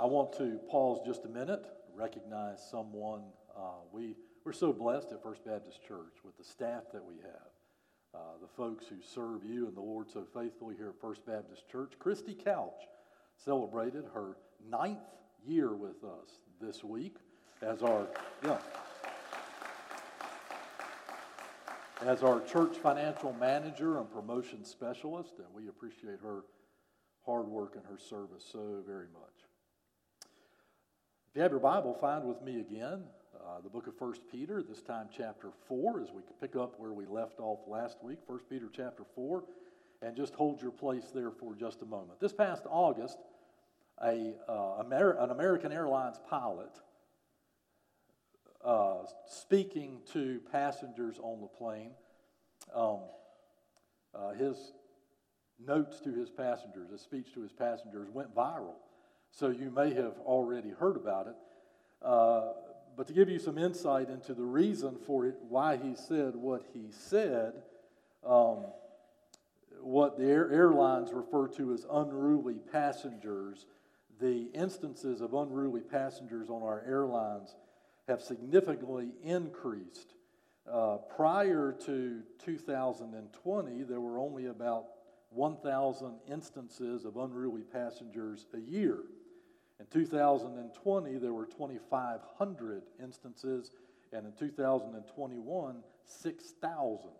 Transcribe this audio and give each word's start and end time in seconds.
I 0.00 0.06
want 0.06 0.32
to 0.38 0.58
pause 0.70 0.98
just 1.04 1.26
a 1.26 1.28
minute, 1.28 1.62
recognize 1.94 2.58
someone. 2.70 3.20
Uh, 3.54 3.82
we, 3.92 4.16
we're 4.46 4.54
so 4.54 4.72
blessed 4.72 5.12
at 5.12 5.22
First 5.22 5.44
Baptist 5.44 5.86
Church 5.86 6.14
with 6.24 6.38
the 6.38 6.44
staff 6.44 6.84
that 6.94 7.04
we 7.04 7.16
have, 7.16 8.14
uh, 8.14 8.18
the 8.40 8.48
folks 8.48 8.86
who 8.86 8.96
serve 9.02 9.44
you 9.44 9.66
and 9.66 9.76
the 9.76 9.82
Lord 9.82 10.10
so 10.10 10.24
faithfully 10.32 10.74
here 10.74 10.88
at 10.88 10.98
First 11.02 11.26
Baptist 11.26 11.68
Church. 11.68 11.92
Christy 11.98 12.32
Couch 12.32 12.88
celebrated 13.44 14.06
her 14.14 14.38
ninth 14.70 15.00
year 15.46 15.74
with 15.74 16.02
us 16.02 16.38
this 16.62 16.82
week 16.82 17.16
as 17.60 17.82
our, 17.82 18.06
yeah, 18.42 18.56
as 22.00 22.22
our 22.22 22.40
church 22.40 22.78
financial 22.78 23.34
manager 23.34 23.98
and 23.98 24.10
promotion 24.10 24.64
specialist, 24.64 25.34
and 25.36 25.48
we 25.54 25.68
appreciate 25.68 26.20
her 26.22 26.44
hard 27.26 27.46
work 27.46 27.74
and 27.76 27.84
her 27.84 27.98
service 27.98 28.48
so 28.50 28.82
very 28.86 29.08
much. 29.12 29.49
If 31.30 31.36
you 31.36 31.42
have 31.42 31.52
your 31.52 31.60
Bible, 31.60 31.94
find 31.94 32.24
with 32.24 32.42
me 32.42 32.58
again 32.58 33.04
uh, 33.36 33.60
the 33.62 33.68
book 33.68 33.86
of 33.86 33.94
1 33.96 34.14
Peter, 34.32 34.64
this 34.64 34.82
time 34.82 35.06
chapter 35.16 35.50
4, 35.68 36.00
as 36.00 36.08
we 36.10 36.22
pick 36.40 36.56
up 36.56 36.74
where 36.76 36.92
we 36.92 37.06
left 37.06 37.38
off 37.38 37.60
last 37.68 37.98
week. 38.02 38.18
1 38.26 38.40
Peter 38.50 38.68
chapter 38.72 39.04
4, 39.14 39.44
and 40.02 40.16
just 40.16 40.34
hold 40.34 40.60
your 40.60 40.72
place 40.72 41.04
there 41.14 41.30
for 41.30 41.54
just 41.54 41.82
a 41.82 41.84
moment. 41.84 42.18
This 42.18 42.32
past 42.32 42.64
August, 42.68 43.16
a, 44.02 44.34
uh, 44.48 44.82
Amer- 44.84 45.18
an 45.20 45.30
American 45.30 45.70
Airlines 45.70 46.18
pilot 46.28 46.80
uh, 48.64 49.04
speaking 49.28 50.00
to 50.12 50.40
passengers 50.50 51.20
on 51.22 51.40
the 51.40 51.46
plane, 51.46 51.92
um, 52.74 53.02
uh, 54.16 54.30
his 54.30 54.72
notes 55.64 56.00
to 56.00 56.12
his 56.12 56.28
passengers, 56.28 56.90
his 56.90 57.02
speech 57.02 57.32
to 57.34 57.40
his 57.40 57.52
passengers 57.52 58.08
went 58.10 58.34
viral. 58.34 58.74
So 59.32 59.48
you 59.50 59.70
may 59.70 59.94
have 59.94 60.14
already 60.24 60.70
heard 60.70 60.96
about 60.96 61.28
it. 61.28 61.34
Uh, 62.02 62.52
but 62.96 63.06
to 63.06 63.12
give 63.12 63.28
you 63.28 63.38
some 63.38 63.56
insight 63.56 64.10
into 64.10 64.34
the 64.34 64.44
reason 64.44 64.96
for 65.06 65.26
it, 65.26 65.36
why 65.48 65.76
he 65.76 65.94
said 65.94 66.34
what 66.34 66.62
he 66.74 66.90
said, 66.90 67.54
um, 68.26 68.66
what 69.80 70.18
the 70.18 70.26
air- 70.26 70.50
airlines 70.50 71.12
refer 71.12 71.48
to 71.48 71.72
as 71.72 71.86
unruly 71.90 72.58
passengers, 72.72 73.66
the 74.20 74.50
instances 74.52 75.20
of 75.20 75.32
unruly 75.32 75.80
passengers 75.80 76.50
on 76.50 76.62
our 76.62 76.82
airlines 76.86 77.56
have 78.06 78.20
significantly 78.20 79.12
increased. 79.22 80.14
Uh, 80.70 80.98
prior 81.16 81.72
to 81.86 82.22
2020, 82.44 83.82
there 83.84 84.00
were 84.00 84.18
only 84.18 84.46
about 84.46 84.86
1,000 85.30 86.16
instances 86.28 87.04
of 87.04 87.16
unruly 87.16 87.62
passengers 87.62 88.46
a 88.52 88.58
year. 88.58 88.98
In 89.80 89.86
2020, 89.86 91.16
there 91.16 91.32
were 91.32 91.46
2,500 91.46 92.82
instances, 93.02 93.72
and 94.12 94.26
in 94.26 94.32
2021, 94.32 95.76
6,000 96.04 97.10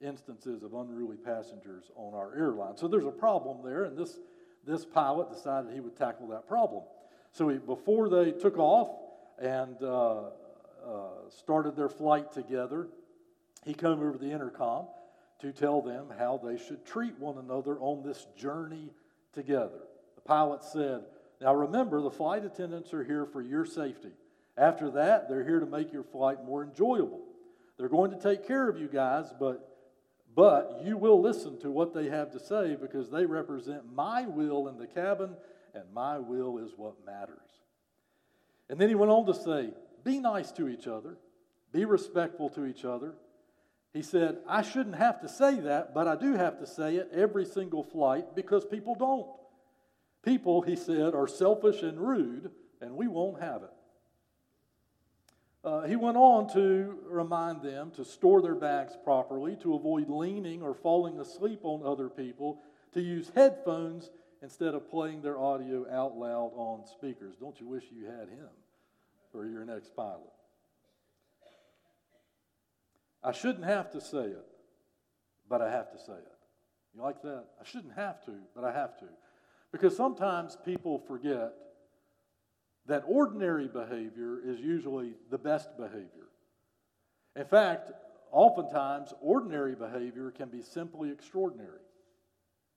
instances 0.00 0.64
of 0.64 0.74
unruly 0.74 1.16
passengers 1.16 1.84
on 1.94 2.14
our 2.14 2.34
airline. 2.34 2.76
So 2.76 2.88
there's 2.88 3.06
a 3.06 3.12
problem 3.12 3.58
there, 3.64 3.84
and 3.84 3.96
this, 3.96 4.18
this 4.66 4.84
pilot 4.84 5.30
decided 5.30 5.72
he 5.72 5.78
would 5.78 5.96
tackle 5.96 6.26
that 6.28 6.48
problem. 6.48 6.82
So 7.30 7.48
he, 7.48 7.58
before 7.58 8.08
they 8.08 8.32
took 8.32 8.58
off 8.58 8.88
and 9.40 9.80
uh, 9.80 10.30
uh, 10.84 11.08
started 11.28 11.76
their 11.76 11.88
flight 11.88 12.32
together, 12.32 12.88
he 13.64 13.72
came 13.72 14.00
over 14.00 14.18
the 14.18 14.30
intercom 14.30 14.86
to 15.40 15.52
tell 15.52 15.80
them 15.80 16.06
how 16.18 16.40
they 16.42 16.58
should 16.58 16.84
treat 16.84 17.16
one 17.20 17.38
another 17.38 17.78
on 17.78 18.02
this 18.02 18.26
journey 18.36 18.90
together. 19.32 19.82
The 20.16 20.22
pilot 20.22 20.64
said, 20.64 21.02
Now 21.44 21.54
remember, 21.54 22.00
the 22.00 22.10
flight 22.10 22.42
attendants 22.42 22.94
are 22.94 23.04
here 23.04 23.26
for 23.26 23.42
your 23.42 23.66
safety. 23.66 24.12
After 24.56 24.90
that, 24.92 25.28
they're 25.28 25.44
here 25.44 25.60
to 25.60 25.66
make 25.66 25.92
your 25.92 26.02
flight 26.02 26.42
more 26.42 26.64
enjoyable. 26.64 27.20
They're 27.76 27.90
going 27.90 28.12
to 28.12 28.18
take 28.18 28.46
care 28.46 28.66
of 28.66 28.78
you 28.80 28.88
guys, 28.88 29.26
but 29.38 29.70
but 30.34 30.80
you 30.84 30.96
will 30.96 31.20
listen 31.20 31.60
to 31.60 31.70
what 31.70 31.94
they 31.94 32.08
have 32.08 32.32
to 32.32 32.40
say 32.40 32.76
because 32.80 33.10
they 33.10 33.24
represent 33.24 33.94
my 33.94 34.22
will 34.22 34.66
in 34.66 34.78
the 34.78 34.86
cabin, 34.86 35.36
and 35.74 35.84
my 35.92 36.18
will 36.18 36.58
is 36.58 36.72
what 36.76 36.94
matters. 37.06 37.38
And 38.68 38.80
then 38.80 38.88
he 38.88 38.96
went 38.96 39.12
on 39.12 39.26
to 39.26 39.34
say, 39.34 39.70
Be 40.02 40.18
nice 40.18 40.50
to 40.52 40.66
each 40.66 40.88
other, 40.88 41.18
be 41.72 41.84
respectful 41.84 42.48
to 42.50 42.64
each 42.64 42.86
other, 42.86 43.14
he 43.92 44.02
said, 44.02 44.38
I 44.48 44.62
shouldn't 44.62 44.96
have 44.96 45.20
to 45.20 45.28
say 45.28 45.60
that, 45.60 45.94
but 45.94 46.08
I 46.08 46.16
do 46.16 46.34
have 46.34 46.58
to 46.58 46.66
say 46.66 46.96
it 46.96 47.10
every 47.12 47.44
single 47.44 47.84
flight 47.84 48.34
because 48.34 48.64
people 48.64 48.96
don't. 48.96 49.28
People, 50.24 50.62
he 50.62 50.76
said, 50.76 51.14
are 51.14 51.28
selfish 51.28 51.82
and 51.82 52.00
rude, 52.00 52.50
and 52.80 52.96
we 52.96 53.08
won't 53.08 53.42
have 53.42 53.62
it. 53.62 53.70
Uh, 55.64 55.82
he 55.82 55.96
went 55.96 56.16
on 56.16 56.52
to 56.52 56.98
remind 57.08 57.62
them 57.62 57.90
to 57.92 58.04
store 58.04 58.42
their 58.42 58.54
bags 58.54 58.92
properly, 59.02 59.56
to 59.56 59.74
avoid 59.74 60.08
leaning 60.08 60.62
or 60.62 60.74
falling 60.74 61.18
asleep 61.18 61.60
on 61.62 61.82
other 61.84 62.08
people, 62.08 62.60
to 62.92 63.00
use 63.00 63.30
headphones 63.34 64.10
instead 64.42 64.74
of 64.74 64.90
playing 64.90 65.22
their 65.22 65.38
audio 65.38 65.86
out 65.90 66.16
loud 66.16 66.52
on 66.54 66.86
speakers. 66.86 67.36
Don't 67.40 67.58
you 67.60 67.66
wish 67.66 67.84
you 67.90 68.04
had 68.04 68.28
him 68.28 68.48
for 69.32 69.46
your 69.46 69.64
next 69.64 69.96
pilot? 69.96 70.20
I 73.22 73.32
shouldn't 73.32 73.64
have 73.64 73.90
to 73.92 74.02
say 74.02 74.24
it, 74.24 74.44
but 75.48 75.62
I 75.62 75.70
have 75.70 75.90
to 75.92 75.98
say 75.98 76.12
it. 76.12 76.32
You 76.94 77.02
like 77.02 77.22
that? 77.22 77.44
I 77.58 77.64
shouldn't 77.64 77.94
have 77.94 78.22
to, 78.26 78.32
but 78.54 78.64
I 78.64 78.72
have 78.72 78.98
to. 78.98 79.06
Because 79.74 79.96
sometimes 79.96 80.56
people 80.64 81.00
forget 81.00 81.52
that 82.86 83.02
ordinary 83.08 83.66
behavior 83.66 84.38
is 84.44 84.60
usually 84.60 85.14
the 85.32 85.36
best 85.36 85.76
behavior. 85.76 86.28
In 87.34 87.44
fact, 87.44 87.90
oftentimes, 88.30 89.12
ordinary 89.20 89.74
behavior 89.74 90.30
can 90.30 90.48
be 90.48 90.62
simply 90.62 91.10
extraordinary 91.10 91.80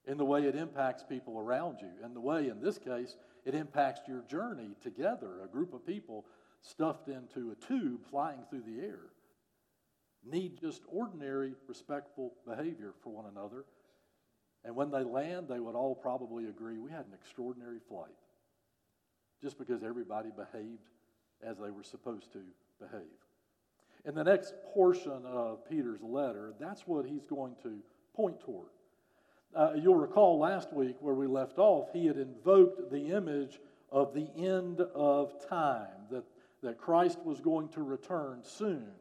in 0.07 0.17
the 0.17 0.25
way 0.25 0.45
it 0.45 0.55
impacts 0.55 1.03
people 1.03 1.37
around 1.37 1.81
you, 1.81 1.91
and 2.03 2.15
the 2.15 2.19
way, 2.19 2.47
in 2.49 2.59
this 2.59 2.79
case, 2.79 3.15
it 3.45 3.53
impacts 3.53 4.07
your 4.07 4.23
journey 4.23 4.71
together, 4.81 5.43
a 5.43 5.47
group 5.47 5.75
of 5.75 5.85
people 5.85 6.25
stuffed 6.63 7.09
into 7.09 7.51
a 7.51 7.67
tube 7.67 8.07
flying 8.09 8.39
through 8.49 8.63
the 8.63 8.81
air 8.81 9.11
need 10.25 10.59
just 10.59 10.81
ordinary, 10.87 11.53
respectful 11.67 12.33
behavior 12.45 12.93
for 13.03 13.09
one 13.11 13.25
another. 13.31 13.65
And 14.67 14.75
when 14.75 14.91
they 14.91 15.03
land, 15.03 15.47
they 15.47 15.61
would 15.61 15.75
all 15.75 15.95
probably 15.95 16.47
agree 16.47 16.77
we 16.77 16.91
had 16.91 17.05
an 17.05 17.13
extraordinary 17.13 17.79
flight 17.87 18.11
just 19.41 19.57
because 19.57 19.81
everybody 19.81 20.29
behaved 20.29 20.89
as 21.41 21.57
they 21.57 21.71
were 21.71 21.83
supposed 21.83 22.33
to 22.33 22.41
behave. 22.77 23.07
In 24.03 24.13
the 24.13 24.25
next 24.25 24.53
portion 24.73 25.25
of 25.25 25.67
Peter's 25.69 26.01
letter, 26.01 26.53
that's 26.59 26.81
what 26.85 27.05
he's 27.05 27.23
going 27.23 27.55
to 27.63 27.79
point 28.13 28.41
toward. 28.41 28.67
Uh, 29.55 29.71
you'll 29.81 29.95
recall 29.95 30.37
last 30.37 30.73
week 30.73 30.97
where 30.99 31.15
we 31.15 31.27
left 31.27 31.57
off, 31.59 31.87
he 31.93 32.05
had 32.05 32.17
invoked 32.17 32.91
the 32.91 33.15
image 33.15 33.61
of 33.89 34.13
the 34.13 34.27
end 34.35 34.81
of 34.81 35.47
time, 35.47 35.87
that, 36.11 36.25
that 36.61 36.77
Christ 36.77 37.19
was 37.23 37.39
going 37.39 37.69
to 37.69 37.83
return 37.83 38.39
soon 38.43 38.91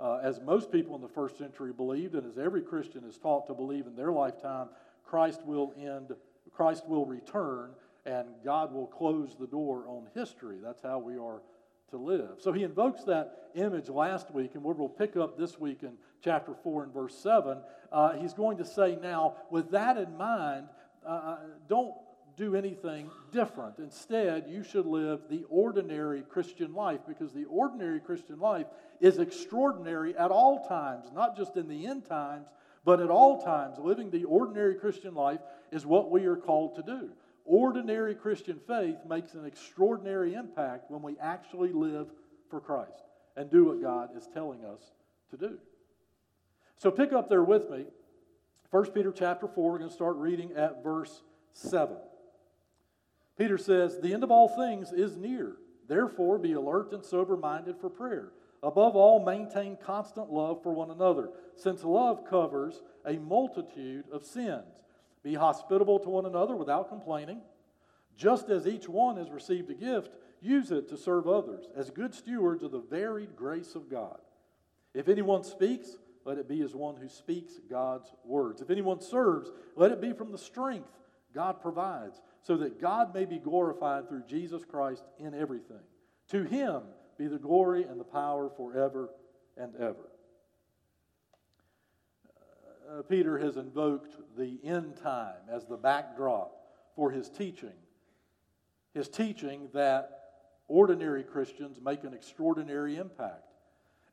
uh, 0.00 0.18
as 0.22 0.40
most 0.40 0.72
people 0.72 0.96
in 0.96 1.02
the 1.02 1.08
first 1.08 1.36
century 1.36 1.74
believed, 1.74 2.14
and 2.14 2.26
as 2.26 2.38
every 2.38 2.62
Christian 2.62 3.04
is 3.04 3.18
taught 3.18 3.46
to 3.48 3.54
believe 3.54 3.86
in 3.86 3.94
their 3.94 4.12
lifetime, 4.12 4.68
Christ 5.10 5.44
will 5.44 5.74
end, 5.76 6.14
Christ 6.52 6.86
will 6.86 7.04
return, 7.04 7.70
and 8.06 8.28
God 8.44 8.72
will 8.72 8.86
close 8.86 9.34
the 9.38 9.48
door 9.48 9.84
on 9.88 10.06
history. 10.14 10.58
That's 10.62 10.80
how 10.80 11.00
we 11.00 11.18
are 11.18 11.42
to 11.90 11.96
live. 11.96 12.36
So 12.38 12.52
he 12.52 12.62
invokes 12.62 13.02
that 13.04 13.50
image 13.56 13.88
last 13.88 14.32
week, 14.32 14.54
and 14.54 14.62
we'll 14.62 14.88
pick 14.88 15.16
up 15.16 15.36
this 15.36 15.58
week 15.58 15.82
in 15.82 15.94
chapter 16.22 16.54
4 16.62 16.84
and 16.84 16.94
verse 16.94 17.16
7. 17.16 17.58
Uh, 17.90 18.12
he's 18.12 18.34
going 18.34 18.58
to 18.58 18.64
say 18.64 18.96
now, 19.02 19.34
with 19.50 19.72
that 19.72 19.96
in 19.96 20.16
mind, 20.16 20.68
uh, 21.04 21.08
uh 21.08 21.38
don't 21.68 21.94
do 22.36 22.54
anything 22.54 23.10
different. 23.32 23.78
Instead, 23.78 24.46
you 24.48 24.62
should 24.62 24.86
live 24.86 25.22
the 25.28 25.42
ordinary 25.48 26.22
Christian 26.22 26.72
life 26.72 27.00
because 27.08 27.32
the 27.32 27.46
ordinary 27.46 27.98
Christian 27.98 28.38
life 28.38 28.66
is 29.00 29.18
extraordinary 29.18 30.16
at 30.16 30.30
all 30.30 30.64
times, 30.68 31.08
not 31.12 31.36
just 31.36 31.56
in 31.56 31.66
the 31.66 31.86
end 31.86 32.06
times, 32.06 32.46
but 32.84 33.00
at 33.00 33.10
all 33.10 33.42
times. 33.42 33.78
Living 33.78 34.10
the 34.10 34.24
ordinary 34.24 34.74
Christian 34.74 35.14
life 35.14 35.40
is 35.70 35.84
what 35.86 36.10
we 36.10 36.26
are 36.26 36.36
called 36.36 36.76
to 36.76 36.82
do. 36.82 37.10
Ordinary 37.44 38.14
Christian 38.14 38.60
faith 38.66 38.96
makes 39.08 39.34
an 39.34 39.44
extraordinary 39.44 40.34
impact 40.34 40.90
when 40.90 41.02
we 41.02 41.18
actually 41.18 41.72
live 41.72 42.08
for 42.48 42.60
Christ 42.60 43.04
and 43.36 43.50
do 43.50 43.64
what 43.64 43.82
God 43.82 44.10
is 44.16 44.28
telling 44.32 44.64
us 44.64 44.80
to 45.30 45.36
do. 45.36 45.58
So 46.76 46.90
pick 46.90 47.12
up 47.12 47.28
there 47.28 47.44
with 47.44 47.70
me. 47.70 47.86
1 48.70 48.90
Peter 48.92 49.12
chapter 49.12 49.48
4, 49.48 49.72
we're 49.72 49.78
going 49.78 49.90
to 49.90 49.94
start 49.94 50.16
reading 50.16 50.52
at 50.52 50.82
verse 50.82 51.22
7. 51.52 51.96
Peter 53.36 53.58
says, 53.58 53.98
The 53.98 54.14
end 54.14 54.22
of 54.22 54.30
all 54.30 54.48
things 54.48 54.92
is 54.92 55.16
near. 55.16 55.56
Therefore, 55.88 56.38
be 56.38 56.52
alert 56.52 56.92
and 56.92 57.04
sober 57.04 57.36
minded 57.36 57.76
for 57.80 57.90
prayer. 57.90 58.30
Above 58.62 58.94
all, 58.94 59.24
maintain 59.24 59.76
constant 59.76 60.30
love 60.30 60.62
for 60.62 60.72
one 60.72 60.90
another, 60.90 61.30
since 61.56 61.82
love 61.82 62.28
covers 62.28 62.82
a 63.06 63.14
multitude 63.14 64.04
of 64.12 64.24
sins. 64.24 64.82
Be 65.22 65.34
hospitable 65.34 65.98
to 66.00 66.10
one 66.10 66.26
another 66.26 66.56
without 66.56 66.88
complaining. 66.88 67.40
Just 68.16 68.50
as 68.50 68.66
each 68.66 68.88
one 68.88 69.16
has 69.16 69.30
received 69.30 69.70
a 69.70 69.74
gift, 69.74 70.10
use 70.42 70.70
it 70.70 70.88
to 70.88 70.96
serve 70.96 71.26
others 71.26 71.68
as 71.74 71.90
good 71.90 72.14
stewards 72.14 72.62
of 72.62 72.70
the 72.70 72.80
varied 72.80 73.34
grace 73.34 73.74
of 73.74 73.90
God. 73.90 74.18
If 74.92 75.08
anyone 75.08 75.42
speaks, 75.42 75.96
let 76.24 76.36
it 76.36 76.48
be 76.48 76.60
as 76.62 76.74
one 76.74 76.96
who 76.96 77.08
speaks 77.08 77.54
God's 77.70 78.12
words. 78.24 78.60
If 78.60 78.70
anyone 78.70 79.00
serves, 79.00 79.50
let 79.74 79.90
it 79.90 80.00
be 80.00 80.12
from 80.12 80.32
the 80.32 80.38
strength 80.38 80.90
God 81.34 81.62
provides, 81.62 82.20
so 82.42 82.56
that 82.58 82.80
God 82.80 83.14
may 83.14 83.24
be 83.24 83.38
glorified 83.38 84.08
through 84.08 84.24
Jesus 84.26 84.64
Christ 84.64 85.04
in 85.18 85.34
everything. 85.34 85.80
To 86.30 86.42
him 86.42 86.82
be 87.20 87.26
the 87.26 87.38
glory 87.38 87.84
and 87.84 88.00
the 88.00 88.04
power 88.04 88.50
forever 88.56 89.10
and 89.58 89.76
ever. 89.76 90.08
Uh, 92.90 93.02
Peter 93.02 93.36
has 93.36 93.58
invoked 93.58 94.16
the 94.38 94.58
end 94.64 94.96
time 94.96 95.42
as 95.52 95.66
the 95.66 95.76
backdrop 95.76 96.50
for 96.96 97.10
his 97.10 97.28
teaching. 97.28 97.74
His 98.94 99.06
teaching 99.06 99.68
that 99.74 100.22
ordinary 100.66 101.22
Christians 101.22 101.78
make 101.84 102.04
an 102.04 102.14
extraordinary 102.14 102.96
impact. 102.96 103.44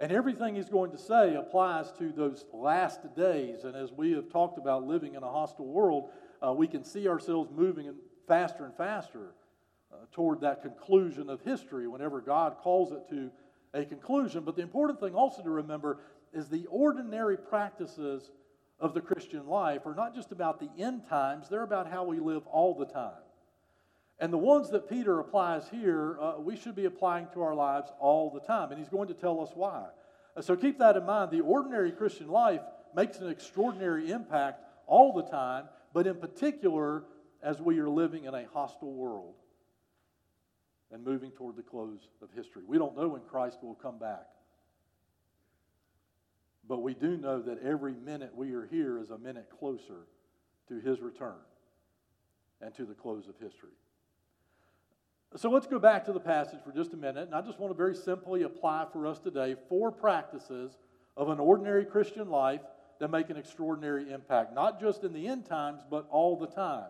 And 0.01 0.11
everything 0.11 0.55
he's 0.55 0.69
going 0.69 0.91
to 0.91 0.97
say 0.97 1.35
applies 1.35 1.93
to 1.99 2.11
those 2.11 2.43
last 2.51 3.15
days. 3.15 3.63
And 3.63 3.73
as 3.73 3.93
we 3.93 4.11
have 4.11 4.29
talked 4.29 4.57
about 4.57 4.85
living 4.85 5.15
in 5.15 5.23
a 5.23 5.31
hostile 5.31 5.67
world, 5.67 6.09
uh, 6.45 6.53
we 6.53 6.67
can 6.67 6.83
see 6.83 7.07
ourselves 7.07 7.49
moving 7.55 7.95
faster 8.27 8.65
and 8.65 8.75
faster 8.75 9.29
uh, 9.91 9.97
toward 10.11 10.41
that 10.41 10.61
conclusion 10.61 11.29
of 11.29 11.41
history 11.41 11.87
whenever 11.87 12.21
God 12.21 12.57
calls 12.57 12.91
it 12.91 13.07
to 13.09 13.31
a 13.73 13.85
conclusion. 13.85 14.43
But 14.43 14.55
the 14.55 14.61
important 14.61 14.99
thing 14.99 15.15
also 15.15 15.41
to 15.43 15.49
remember 15.49 15.99
is 16.33 16.49
the 16.49 16.65
ordinary 16.69 17.37
practices 17.37 18.31
of 18.79 18.93
the 18.93 19.01
Christian 19.01 19.47
life 19.47 19.85
are 19.85 19.95
not 19.95 20.13
just 20.13 20.31
about 20.31 20.59
the 20.59 20.69
end 20.77 21.07
times, 21.07 21.49
they're 21.49 21.63
about 21.63 21.89
how 21.89 22.03
we 22.03 22.19
live 22.19 22.45
all 22.47 22.75
the 22.75 22.85
time. 22.85 23.21
And 24.19 24.33
the 24.33 24.37
ones 24.37 24.69
that 24.71 24.89
Peter 24.89 25.19
applies 25.19 25.69
here, 25.69 26.17
uh, 26.19 26.39
we 26.39 26.55
should 26.55 26.75
be 26.75 26.85
applying 26.85 27.27
to 27.33 27.41
our 27.41 27.55
lives 27.55 27.91
all 27.99 28.31
the 28.31 28.39
time. 28.39 28.71
And 28.71 28.79
he's 28.79 28.89
going 28.89 29.07
to 29.09 29.13
tell 29.13 29.39
us 29.41 29.51
why. 29.53 29.85
Uh, 30.35 30.41
so 30.41 30.55
keep 30.55 30.79
that 30.79 30.97
in 30.97 31.05
mind. 31.05 31.31
The 31.31 31.41
ordinary 31.41 31.91
Christian 31.91 32.27
life 32.27 32.61
makes 32.95 33.19
an 33.19 33.29
extraordinary 33.29 34.11
impact 34.11 34.63
all 34.87 35.13
the 35.13 35.23
time, 35.23 35.65
but 35.93 36.07
in 36.07 36.15
particular 36.15 37.03
as 37.43 37.61
we 37.61 37.79
are 37.79 37.89
living 37.89 38.23
in 38.25 38.33
a 38.33 38.45
hostile 38.51 38.93
world 38.93 39.35
and 40.91 41.03
moving 41.03 41.31
toward 41.31 41.55
the 41.55 41.63
close 41.63 42.07
of 42.21 42.29
history. 42.35 42.63
We 42.65 42.77
don't 42.77 42.95
know 42.97 43.09
when 43.09 43.21
Christ 43.21 43.59
will 43.61 43.75
come 43.75 43.97
back. 43.97 44.27
But 46.67 46.81
we 46.81 46.93
do 46.93 47.17
know 47.17 47.41
that 47.41 47.63
every 47.63 47.93
minute 47.93 48.31
we 48.35 48.53
are 48.53 48.65
here 48.65 48.99
is 48.99 49.09
a 49.09 49.17
minute 49.17 49.49
closer 49.59 50.07
to 50.67 50.79
his 50.79 50.99
return 50.99 51.39
and 52.61 52.73
to 52.75 52.85
the 52.85 52.93
close 52.93 53.27
of 53.27 53.35
history. 53.39 53.71
So 55.35 55.49
let's 55.49 55.67
go 55.67 55.77
back 55.77 56.05
to 56.05 56.13
the 56.13 56.19
passage 56.19 56.59
for 56.63 56.71
just 56.71 56.93
a 56.93 56.97
minute, 56.97 57.27
and 57.27 57.35
I 57.35 57.41
just 57.41 57.59
want 57.59 57.71
to 57.71 57.77
very 57.77 57.95
simply 57.95 58.43
apply 58.43 58.87
for 58.91 59.05
us 59.05 59.19
today 59.19 59.55
four 59.67 59.91
practices 59.91 60.77
of 61.15 61.29
an 61.29 61.39
ordinary 61.39 61.85
Christian 61.85 62.29
life 62.29 62.61
that 62.99 63.09
make 63.09 63.29
an 63.29 63.37
extraordinary 63.37 64.11
impact, 64.11 64.53
not 64.53 64.79
just 64.79 65.03
in 65.03 65.13
the 65.13 65.27
end 65.27 65.45
times, 65.45 65.81
but 65.89 66.07
all 66.09 66.37
the 66.37 66.47
time. 66.47 66.87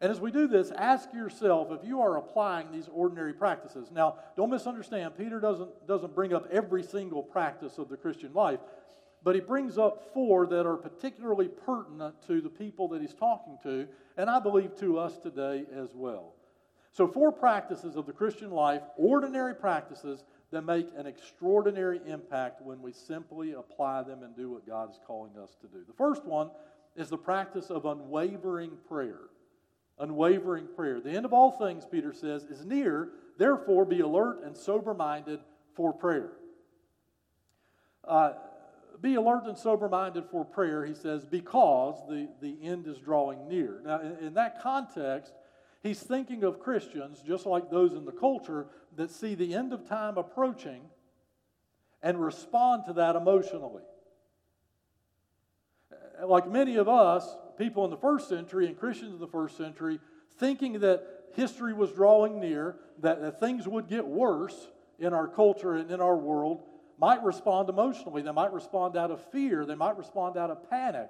And 0.00 0.10
as 0.10 0.20
we 0.20 0.30
do 0.30 0.46
this, 0.46 0.70
ask 0.70 1.12
yourself 1.12 1.68
if 1.70 1.86
you 1.86 2.00
are 2.00 2.16
applying 2.16 2.72
these 2.72 2.88
ordinary 2.90 3.34
practices. 3.34 3.90
Now, 3.92 4.16
don't 4.34 4.50
misunderstand, 4.50 5.16
Peter 5.16 5.40
doesn't, 5.40 5.86
doesn't 5.86 6.14
bring 6.14 6.32
up 6.32 6.48
every 6.50 6.82
single 6.82 7.22
practice 7.22 7.76
of 7.76 7.90
the 7.90 7.98
Christian 7.98 8.32
life, 8.32 8.60
but 9.22 9.34
he 9.34 9.42
brings 9.42 9.76
up 9.76 10.14
four 10.14 10.46
that 10.46 10.66
are 10.66 10.78
particularly 10.78 11.48
pertinent 11.48 12.14
to 12.26 12.40
the 12.40 12.48
people 12.48 12.88
that 12.88 13.02
he's 13.02 13.12
talking 13.12 13.58
to, 13.62 13.86
and 14.16 14.30
I 14.30 14.40
believe 14.40 14.74
to 14.80 14.98
us 14.98 15.18
today 15.18 15.64
as 15.76 15.90
well. 15.94 16.32
So, 16.92 17.06
four 17.06 17.30
practices 17.30 17.94
of 17.96 18.06
the 18.06 18.12
Christian 18.12 18.50
life, 18.50 18.82
ordinary 18.96 19.54
practices 19.54 20.24
that 20.50 20.62
make 20.62 20.88
an 20.96 21.06
extraordinary 21.06 22.00
impact 22.06 22.62
when 22.62 22.82
we 22.82 22.92
simply 22.92 23.52
apply 23.52 24.02
them 24.02 24.22
and 24.22 24.34
do 24.34 24.50
what 24.50 24.66
God 24.66 24.90
is 24.90 24.98
calling 25.06 25.36
us 25.40 25.56
to 25.60 25.68
do. 25.68 25.84
The 25.86 25.92
first 25.92 26.24
one 26.24 26.50
is 26.96 27.08
the 27.08 27.18
practice 27.18 27.70
of 27.70 27.84
unwavering 27.84 28.72
prayer. 28.88 29.20
Unwavering 30.00 30.66
prayer. 30.74 31.00
The 31.00 31.10
end 31.10 31.24
of 31.24 31.32
all 31.32 31.52
things, 31.52 31.84
Peter 31.90 32.12
says, 32.12 32.44
is 32.44 32.64
near. 32.64 33.10
Therefore, 33.38 33.84
be 33.84 34.00
alert 34.00 34.42
and 34.44 34.56
sober 34.56 34.94
minded 34.94 35.40
for 35.74 35.92
prayer. 35.92 36.32
Uh, 38.04 38.32
be 39.00 39.14
alert 39.14 39.44
and 39.46 39.56
sober 39.56 39.88
minded 39.88 40.24
for 40.30 40.44
prayer, 40.44 40.84
he 40.84 40.94
says, 40.94 41.24
because 41.24 41.94
the, 42.08 42.28
the 42.40 42.56
end 42.62 42.86
is 42.86 42.98
drawing 42.98 43.48
near. 43.48 43.80
Now, 43.84 44.00
in, 44.00 44.26
in 44.26 44.34
that 44.34 44.62
context, 44.62 45.32
He's 45.82 46.00
thinking 46.00 46.44
of 46.44 46.60
Christians, 46.60 47.22
just 47.26 47.46
like 47.46 47.70
those 47.70 47.92
in 47.92 48.04
the 48.04 48.12
culture, 48.12 48.66
that 48.96 49.10
see 49.10 49.34
the 49.34 49.54
end 49.54 49.72
of 49.72 49.88
time 49.88 50.18
approaching 50.18 50.82
and 52.02 52.22
respond 52.22 52.84
to 52.86 52.92
that 52.94 53.16
emotionally. 53.16 53.82
Like 56.24 56.48
many 56.48 56.76
of 56.76 56.88
us, 56.88 57.36
people 57.58 57.84
in 57.84 57.90
the 57.90 57.96
first 57.96 58.28
century 58.28 58.66
and 58.66 58.78
Christians 58.78 59.14
in 59.14 59.20
the 59.20 59.26
first 59.26 59.56
century, 59.56 59.98
thinking 60.38 60.80
that 60.80 61.02
history 61.34 61.72
was 61.72 61.92
drawing 61.92 62.40
near, 62.40 62.76
that, 63.00 63.20
that 63.20 63.40
things 63.40 63.66
would 63.68 63.88
get 63.88 64.06
worse 64.06 64.68
in 64.98 65.12
our 65.12 65.28
culture 65.28 65.74
and 65.74 65.90
in 65.90 66.00
our 66.00 66.16
world, 66.16 66.62
might 66.98 67.22
respond 67.22 67.68
emotionally. 67.68 68.22
They 68.22 68.32
might 68.32 68.52
respond 68.52 68.96
out 68.96 69.10
of 69.10 69.24
fear. 69.30 69.64
They 69.64 69.74
might 69.74 69.96
respond 69.96 70.36
out 70.36 70.50
of 70.50 70.68
panic. 70.68 71.08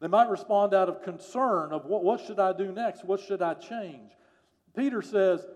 They 0.00 0.08
might 0.08 0.28
respond 0.28 0.74
out 0.74 0.88
of 0.88 1.02
concern 1.02 1.72
of 1.72 1.84
what, 1.84 2.02
what 2.02 2.20
should 2.26 2.40
I 2.40 2.52
do 2.52 2.72
next? 2.72 3.04
What 3.04 3.20
should 3.20 3.42
I 3.42 3.54
change? 3.54 4.10
Peter 4.74 5.02
says, 5.02 5.46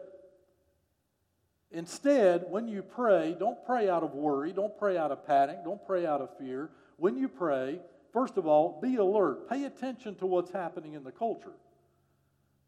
instead, 1.70 2.44
when 2.50 2.68
you 2.68 2.82
pray, 2.82 3.34
don't 3.38 3.64
pray 3.64 3.88
out 3.88 4.02
of 4.02 4.14
worry, 4.14 4.52
don't 4.52 4.76
pray 4.78 4.96
out 4.96 5.10
of 5.10 5.26
panic, 5.26 5.64
don't 5.64 5.84
pray 5.84 6.04
out 6.04 6.20
of 6.20 6.36
fear. 6.38 6.70
When 6.96 7.16
you 7.16 7.28
pray, 7.28 7.80
first 8.12 8.36
of 8.36 8.46
all, 8.46 8.80
be 8.80 8.96
alert. 8.96 9.48
Pay 9.48 9.64
attention 9.64 10.14
to 10.16 10.26
what's 10.26 10.50
happening 10.50 10.94
in 10.94 11.04
the 11.04 11.12
culture. 11.12 11.52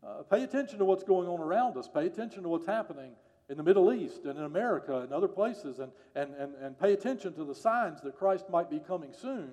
Uh, 0.07 0.23
pay 0.23 0.43
attention 0.43 0.79
to 0.79 0.85
what's 0.85 1.05
going 1.05 1.29
on 1.29 1.41
around 1.41 1.77
us. 1.77 1.89
Pay 1.89 2.07
attention 2.07 2.43
to 2.43 2.49
what's 2.49 2.67
happening 2.67 3.13
in 3.49 3.57
the 3.57 3.63
Middle 3.63 3.93
East 3.93 4.25
and 4.25 4.39
in 4.39 4.45
America 4.45 4.99
and 4.99 5.13
other 5.13 5.29
places, 5.29 5.79
and, 5.79 5.93
and, 6.15 6.35
and, 6.35 6.55
and 6.57 6.79
pay 6.79 6.93
attention 6.93 7.33
to 7.35 7.45
the 7.45 7.55
signs 7.55 8.01
that 8.03 8.17
Christ 8.17 8.51
might 8.51 8.71
be 8.71 8.81
coming 8.81 9.13
soon. 9.13 9.53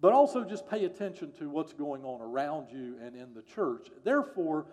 But 0.00 0.12
also 0.12 0.44
just 0.44 0.68
pay 0.68 0.84
attention 0.84 1.32
to 1.38 1.48
what's 1.48 1.72
going 1.72 2.04
on 2.04 2.20
around 2.20 2.70
you 2.70 2.96
and 3.02 3.16
in 3.16 3.32
the 3.32 3.42
church. 3.42 3.88
Therefore, 4.04 4.66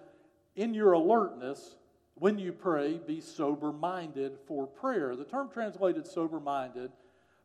in 0.56 0.74
your 0.74 0.92
alertness, 0.92 1.76
when 2.16 2.38
you 2.38 2.52
pray, 2.52 3.00
be 3.06 3.22
sober 3.22 3.72
minded 3.72 4.38
for 4.48 4.68
prayer. 4.68 5.16
The 5.16 5.24
term 5.24 5.50
translated 5.50 6.06
sober 6.06 6.40
minded 6.40 6.92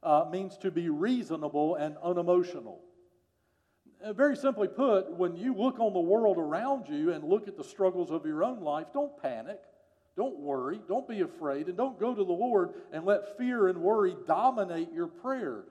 uh, 0.02 0.24
means 0.30 0.56
to 0.58 0.70
be 0.70 0.88
reasonable 0.88 1.74
and 1.74 1.96
unemotional. 2.02 2.80
Uh, 4.04 4.12
very 4.12 4.36
simply 4.36 4.68
put, 4.68 5.10
when 5.10 5.36
you 5.36 5.54
look 5.54 5.80
on 5.80 5.92
the 5.92 6.00
world 6.00 6.38
around 6.38 6.88
you 6.88 7.12
and 7.12 7.24
look 7.24 7.48
at 7.48 7.56
the 7.56 7.64
struggles 7.64 8.10
of 8.10 8.24
your 8.24 8.44
own 8.44 8.60
life, 8.60 8.86
don't 8.92 9.20
panic. 9.20 9.58
Don't 10.16 10.38
worry. 10.38 10.80
Don't 10.88 11.08
be 11.08 11.20
afraid. 11.20 11.68
And 11.68 11.76
don't 11.76 11.98
go 11.98 12.14
to 12.14 12.24
the 12.24 12.32
Lord 12.32 12.74
and 12.92 13.04
let 13.04 13.36
fear 13.38 13.68
and 13.68 13.78
worry 13.78 14.16
dominate 14.26 14.92
your 14.92 15.06
prayer. 15.06 15.64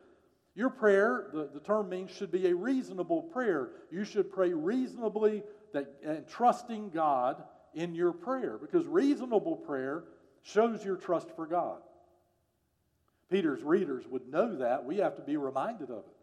Your 0.56 0.70
prayer, 0.70 1.28
the, 1.34 1.50
the 1.54 1.60
term 1.60 1.90
means, 1.90 2.12
should 2.12 2.32
be 2.32 2.48
a 2.48 2.56
reasonable 2.56 3.24
prayer. 3.24 3.70
You 3.92 4.04
should 4.04 4.32
pray 4.32 4.54
reasonably 4.54 5.44
that, 5.74 5.94
and 6.04 6.28
trusting 6.28 6.90
God 6.90 7.44
in 7.76 7.94
your 7.94 8.12
prayer 8.12 8.58
because 8.58 8.88
reasonable 8.88 9.56
prayer 9.56 10.06
shows 10.42 10.84
your 10.84 10.96
trust 10.96 11.30
for 11.36 11.46
God. 11.46 11.80
Peter's 13.30 13.64
readers 13.64 14.06
would 14.10 14.30
know 14.30 14.58
that. 14.58 14.86
We 14.86 14.98
have 14.98 15.16
to 15.18 15.22
be 15.22 15.38
reminded 15.38 15.90
of 15.90 16.00
it. 16.00 16.16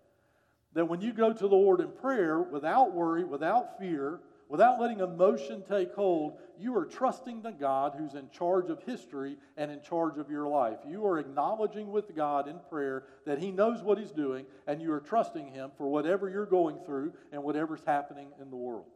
That 0.74 0.88
when 0.88 1.00
you 1.00 1.12
go 1.12 1.32
to 1.32 1.48
the 1.48 1.54
Lord 1.54 1.80
in 1.80 1.90
prayer 1.90 2.40
without 2.40 2.92
worry, 2.94 3.24
without 3.24 3.78
fear, 3.78 4.20
without 4.48 4.80
letting 4.80 5.00
emotion 5.00 5.62
take 5.68 5.94
hold, 5.94 6.38
you 6.58 6.76
are 6.76 6.84
trusting 6.84 7.42
the 7.42 7.52
God 7.52 7.94
who's 7.96 8.14
in 8.14 8.28
charge 8.30 8.70
of 8.70 8.82
history 8.82 9.36
and 9.56 9.70
in 9.70 9.80
charge 9.82 10.18
of 10.18 10.30
your 10.30 10.48
life. 10.48 10.78
You 10.86 11.06
are 11.06 11.18
acknowledging 11.18 11.90
with 11.92 12.14
God 12.16 12.48
in 12.48 12.58
prayer 12.70 13.04
that 13.26 13.38
He 13.38 13.50
knows 13.50 13.82
what 13.82 13.98
He's 13.98 14.10
doing, 14.10 14.46
and 14.66 14.80
you 14.80 14.92
are 14.92 15.00
trusting 15.00 15.48
Him 15.48 15.70
for 15.76 15.88
whatever 15.88 16.28
you're 16.28 16.46
going 16.46 16.78
through 16.84 17.12
and 17.32 17.42
whatever's 17.42 17.82
happening 17.86 18.28
in 18.40 18.50
the 18.50 18.56
world. 18.56 18.86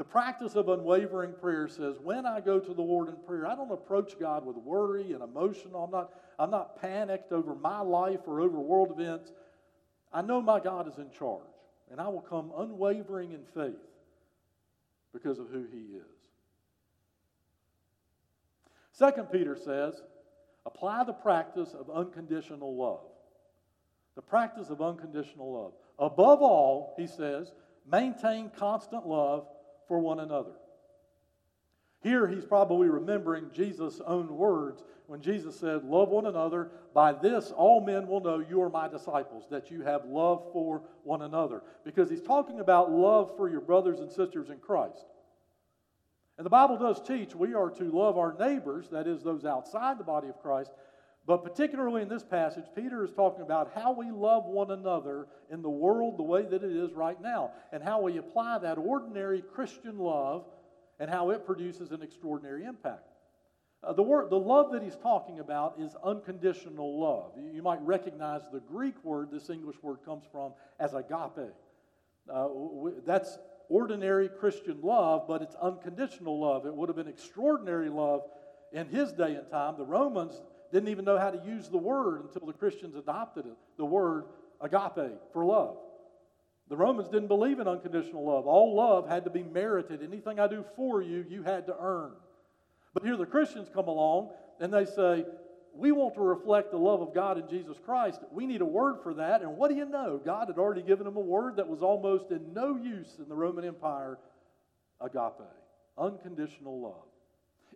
The 0.00 0.04
practice 0.04 0.54
of 0.54 0.70
unwavering 0.70 1.34
prayer 1.34 1.68
says, 1.68 1.96
when 2.02 2.24
I 2.24 2.40
go 2.40 2.58
to 2.58 2.72
the 2.72 2.80
Lord 2.80 3.10
in 3.10 3.16
prayer, 3.16 3.46
I 3.46 3.54
don't 3.54 3.70
approach 3.70 4.18
God 4.18 4.46
with 4.46 4.56
worry 4.56 5.12
and 5.12 5.22
emotion. 5.22 5.72
I'm 5.74 5.90
not, 5.90 6.14
I'm 6.38 6.50
not 6.50 6.80
panicked 6.80 7.32
over 7.32 7.54
my 7.54 7.82
life 7.82 8.20
or 8.26 8.40
over 8.40 8.58
world 8.58 8.98
events. 8.98 9.30
I 10.10 10.22
know 10.22 10.40
my 10.40 10.58
God 10.58 10.88
is 10.88 10.96
in 10.96 11.10
charge, 11.10 11.42
and 11.90 12.00
I 12.00 12.08
will 12.08 12.22
come 12.22 12.50
unwavering 12.56 13.32
in 13.32 13.42
faith 13.54 13.76
because 15.12 15.38
of 15.38 15.48
who 15.50 15.66
he 15.70 15.96
is. 15.98 16.16
Second 18.92 19.26
Peter 19.30 19.54
says, 19.54 20.00
apply 20.64 21.04
the 21.04 21.12
practice 21.12 21.74
of 21.78 21.90
unconditional 21.90 22.74
love. 22.74 23.04
The 24.14 24.22
practice 24.22 24.70
of 24.70 24.80
unconditional 24.80 25.52
love. 25.52 25.72
Above 25.98 26.40
all, 26.40 26.94
he 26.96 27.06
says, 27.06 27.52
maintain 27.86 28.50
constant 28.56 29.06
love 29.06 29.46
for 29.90 29.98
one 29.98 30.20
another. 30.20 30.52
Here 32.00 32.28
he's 32.28 32.44
probably 32.44 32.88
remembering 32.88 33.50
Jesus' 33.52 34.00
own 34.06 34.28
words 34.36 34.84
when 35.08 35.20
Jesus 35.20 35.58
said, 35.58 35.82
Love 35.82 36.10
one 36.10 36.26
another. 36.26 36.70
By 36.94 37.12
this, 37.12 37.50
all 37.50 37.80
men 37.80 38.06
will 38.06 38.20
know 38.20 38.38
you 38.38 38.62
are 38.62 38.70
my 38.70 38.86
disciples, 38.86 39.46
that 39.50 39.68
you 39.68 39.82
have 39.82 40.04
love 40.04 40.46
for 40.52 40.84
one 41.02 41.22
another. 41.22 41.64
Because 41.84 42.08
he's 42.08 42.22
talking 42.22 42.60
about 42.60 42.92
love 42.92 43.32
for 43.36 43.50
your 43.50 43.60
brothers 43.60 43.98
and 43.98 44.12
sisters 44.12 44.48
in 44.48 44.58
Christ. 44.58 45.04
And 46.38 46.46
the 46.46 46.50
Bible 46.50 46.78
does 46.78 47.02
teach 47.02 47.34
we 47.34 47.54
are 47.54 47.70
to 47.70 47.90
love 47.90 48.16
our 48.16 48.36
neighbors, 48.38 48.86
that 48.92 49.08
is, 49.08 49.24
those 49.24 49.44
outside 49.44 49.98
the 49.98 50.04
body 50.04 50.28
of 50.28 50.40
Christ. 50.40 50.70
But 51.26 51.44
particularly 51.44 52.02
in 52.02 52.08
this 52.08 52.24
passage, 52.24 52.64
Peter 52.74 53.04
is 53.04 53.12
talking 53.12 53.42
about 53.42 53.72
how 53.74 53.92
we 53.92 54.10
love 54.10 54.46
one 54.46 54.70
another 54.70 55.26
in 55.50 55.62
the 55.62 55.70
world 55.70 56.18
the 56.18 56.22
way 56.22 56.42
that 56.42 56.64
it 56.64 56.76
is 56.76 56.92
right 56.92 57.20
now, 57.20 57.52
and 57.72 57.82
how 57.82 58.00
we 58.00 58.16
apply 58.16 58.58
that 58.58 58.78
ordinary 58.78 59.42
Christian 59.42 59.98
love 59.98 60.44
and 60.98 61.10
how 61.10 61.30
it 61.30 61.46
produces 61.46 61.92
an 61.92 62.02
extraordinary 62.02 62.64
impact. 62.64 63.04
Uh, 63.82 63.94
the, 63.94 64.02
word, 64.02 64.28
the 64.28 64.38
love 64.38 64.72
that 64.72 64.82
he's 64.82 64.96
talking 64.96 65.40
about 65.40 65.76
is 65.78 65.96
unconditional 66.04 67.00
love. 67.00 67.32
You, 67.38 67.50
you, 67.54 67.62
might 67.62 67.80
recognize 67.80 68.42
the 68.52 68.60
Greek 68.60 69.02
word 69.02 69.30
this 69.32 69.48
English 69.48 69.76
word 69.82 69.98
comes 70.04 70.24
from 70.30 70.52
as 70.78 70.92
agape. 70.92 71.54
Uh, 72.30 72.48
that's 73.06 73.38
ordinary 73.70 74.28
Christian 74.28 74.78
love, 74.82 75.26
but 75.26 75.40
it's 75.40 75.54
unconditional 75.54 76.38
love. 76.38 76.66
It 76.66 76.74
would 76.74 76.90
have 76.90 76.96
been 76.96 77.08
extraordinary 77.08 77.88
love 77.88 78.22
in 78.72 78.86
his 78.86 79.12
day 79.12 79.34
and 79.34 79.48
time. 79.48 79.76
The 79.78 79.86
Romans 79.86 80.42
didn't 80.72 80.88
even 80.88 81.04
know 81.04 81.18
how 81.18 81.30
to 81.30 81.40
use 81.44 81.68
the 81.68 81.78
word 81.78 82.22
until 82.22 82.46
the 82.46 82.52
Christians 82.52 82.94
adopted 82.94 83.46
it, 83.46 83.56
the 83.76 83.84
word 83.84 84.24
agape 84.60 85.18
for 85.32 85.44
love. 85.44 85.76
The 86.68 86.76
Romans 86.76 87.08
didn't 87.08 87.28
believe 87.28 87.58
in 87.58 87.66
unconditional 87.66 88.24
love. 88.24 88.46
All 88.46 88.76
love 88.76 89.08
had 89.08 89.24
to 89.24 89.30
be 89.30 89.42
merited. 89.42 90.02
Anything 90.02 90.38
I 90.38 90.46
do 90.46 90.64
for 90.76 91.02
you, 91.02 91.24
you 91.28 91.42
had 91.42 91.66
to 91.66 91.76
earn. 91.78 92.12
But 92.94 93.02
here 93.02 93.16
the 93.16 93.26
Christians 93.26 93.68
come 93.74 93.88
along 93.88 94.30
and 94.60 94.72
they 94.72 94.84
say, 94.84 95.24
We 95.74 95.90
want 95.90 96.14
to 96.14 96.20
reflect 96.20 96.70
the 96.70 96.78
love 96.78 97.00
of 97.00 97.12
God 97.12 97.38
in 97.38 97.48
Jesus 97.48 97.76
Christ. 97.84 98.20
We 98.30 98.46
need 98.46 98.60
a 98.60 98.66
word 98.66 98.98
for 99.02 99.14
that. 99.14 99.42
And 99.42 99.56
what 99.56 99.70
do 99.70 99.76
you 99.76 99.84
know? 99.84 100.20
God 100.24 100.46
had 100.46 100.58
already 100.58 100.82
given 100.82 101.06
them 101.06 101.16
a 101.16 101.20
word 101.20 101.56
that 101.56 101.68
was 101.68 101.82
almost 101.82 102.30
in 102.30 102.54
no 102.54 102.76
use 102.76 103.16
in 103.18 103.28
the 103.28 103.34
Roman 103.34 103.64
Empire 103.64 104.18
agape, 105.00 105.42
unconditional 105.98 106.80
love. 106.80 107.09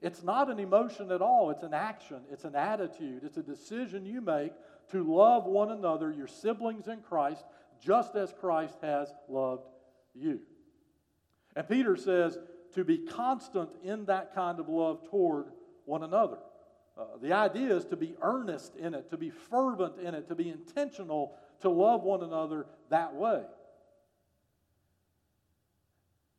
It's 0.04 0.22
not 0.22 0.50
an 0.50 0.58
emotion 0.60 1.10
at 1.10 1.22
all, 1.22 1.50
it's 1.50 1.62
an 1.62 1.72
action, 1.72 2.20
it's 2.30 2.44
an 2.44 2.54
attitude, 2.54 3.22
it's 3.24 3.38
a 3.38 3.42
decision 3.42 4.04
you 4.04 4.20
make 4.20 4.52
to 4.90 5.02
love 5.02 5.46
one 5.46 5.70
another, 5.70 6.12
your 6.12 6.26
siblings 6.26 6.88
in 6.88 7.00
Christ, 7.00 7.42
just 7.80 8.14
as 8.14 8.30
Christ 8.38 8.76
has 8.82 9.10
loved 9.30 9.66
you. 10.14 10.40
And 11.56 11.66
Peter 11.66 11.96
says 11.96 12.36
to 12.74 12.84
be 12.84 12.98
constant 12.98 13.70
in 13.82 14.04
that 14.04 14.34
kind 14.34 14.60
of 14.60 14.68
love 14.68 15.08
toward 15.08 15.46
one 15.86 16.02
another. 16.02 16.36
Uh, 16.98 17.04
the 17.22 17.32
idea 17.32 17.74
is 17.74 17.86
to 17.86 17.96
be 17.96 18.14
earnest 18.20 18.76
in 18.76 18.92
it, 18.92 19.08
to 19.08 19.16
be 19.16 19.30
fervent 19.30 19.98
in 19.98 20.14
it, 20.14 20.28
to 20.28 20.34
be 20.34 20.50
intentional 20.50 21.34
to 21.62 21.70
love 21.70 22.02
one 22.02 22.22
another 22.22 22.66
that 22.90 23.14
way. 23.14 23.42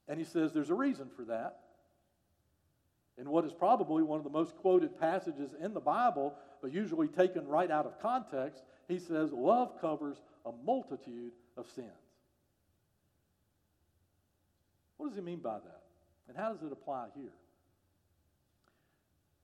And 0.07 0.19
he 0.19 0.23
says 0.23 0.53
there's 0.53 0.69
a 0.69 0.75
reason 0.75 1.09
for 1.15 1.25
that. 1.25 1.61
In 3.17 3.29
what 3.29 3.45
is 3.45 3.53
probably 3.53 4.03
one 4.03 4.17
of 4.17 4.23
the 4.23 4.29
most 4.29 4.55
quoted 4.57 4.99
passages 4.99 5.51
in 5.61 5.73
the 5.73 5.79
Bible, 5.79 6.35
but 6.61 6.73
usually 6.73 7.07
taken 7.07 7.47
right 7.47 7.71
out 7.71 7.85
of 7.85 7.99
context, 8.01 8.63
he 8.87 8.99
says, 8.99 9.31
Love 9.31 9.79
covers 9.79 10.17
a 10.45 10.51
multitude 10.65 11.31
of 11.57 11.65
sins. 11.73 11.89
What 14.97 15.07
does 15.07 15.15
he 15.15 15.21
mean 15.21 15.39
by 15.39 15.55
that? 15.59 15.81
And 16.27 16.37
how 16.37 16.51
does 16.51 16.63
it 16.63 16.71
apply 16.71 17.07
here? 17.15 17.33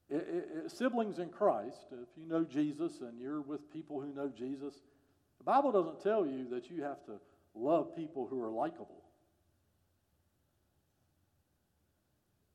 It, 0.09 0.27
it, 0.27 0.49
it, 0.65 0.71
siblings 0.71 1.19
in 1.19 1.29
Christ, 1.29 1.87
if 1.91 2.09
you 2.17 2.27
know 2.27 2.43
Jesus 2.43 2.99
and 2.99 3.19
you're 3.19 3.41
with 3.41 3.71
people 3.71 4.01
who 4.01 4.13
know 4.13 4.29
Jesus, 4.29 4.73
the 5.37 5.45
Bible 5.45 5.71
doesn't 5.71 6.01
tell 6.01 6.25
you 6.25 6.47
that 6.49 6.69
you 6.69 6.83
have 6.83 7.03
to 7.05 7.13
love 7.55 7.95
people 7.95 8.27
who 8.29 8.41
are 8.43 8.51
likable. 8.51 9.00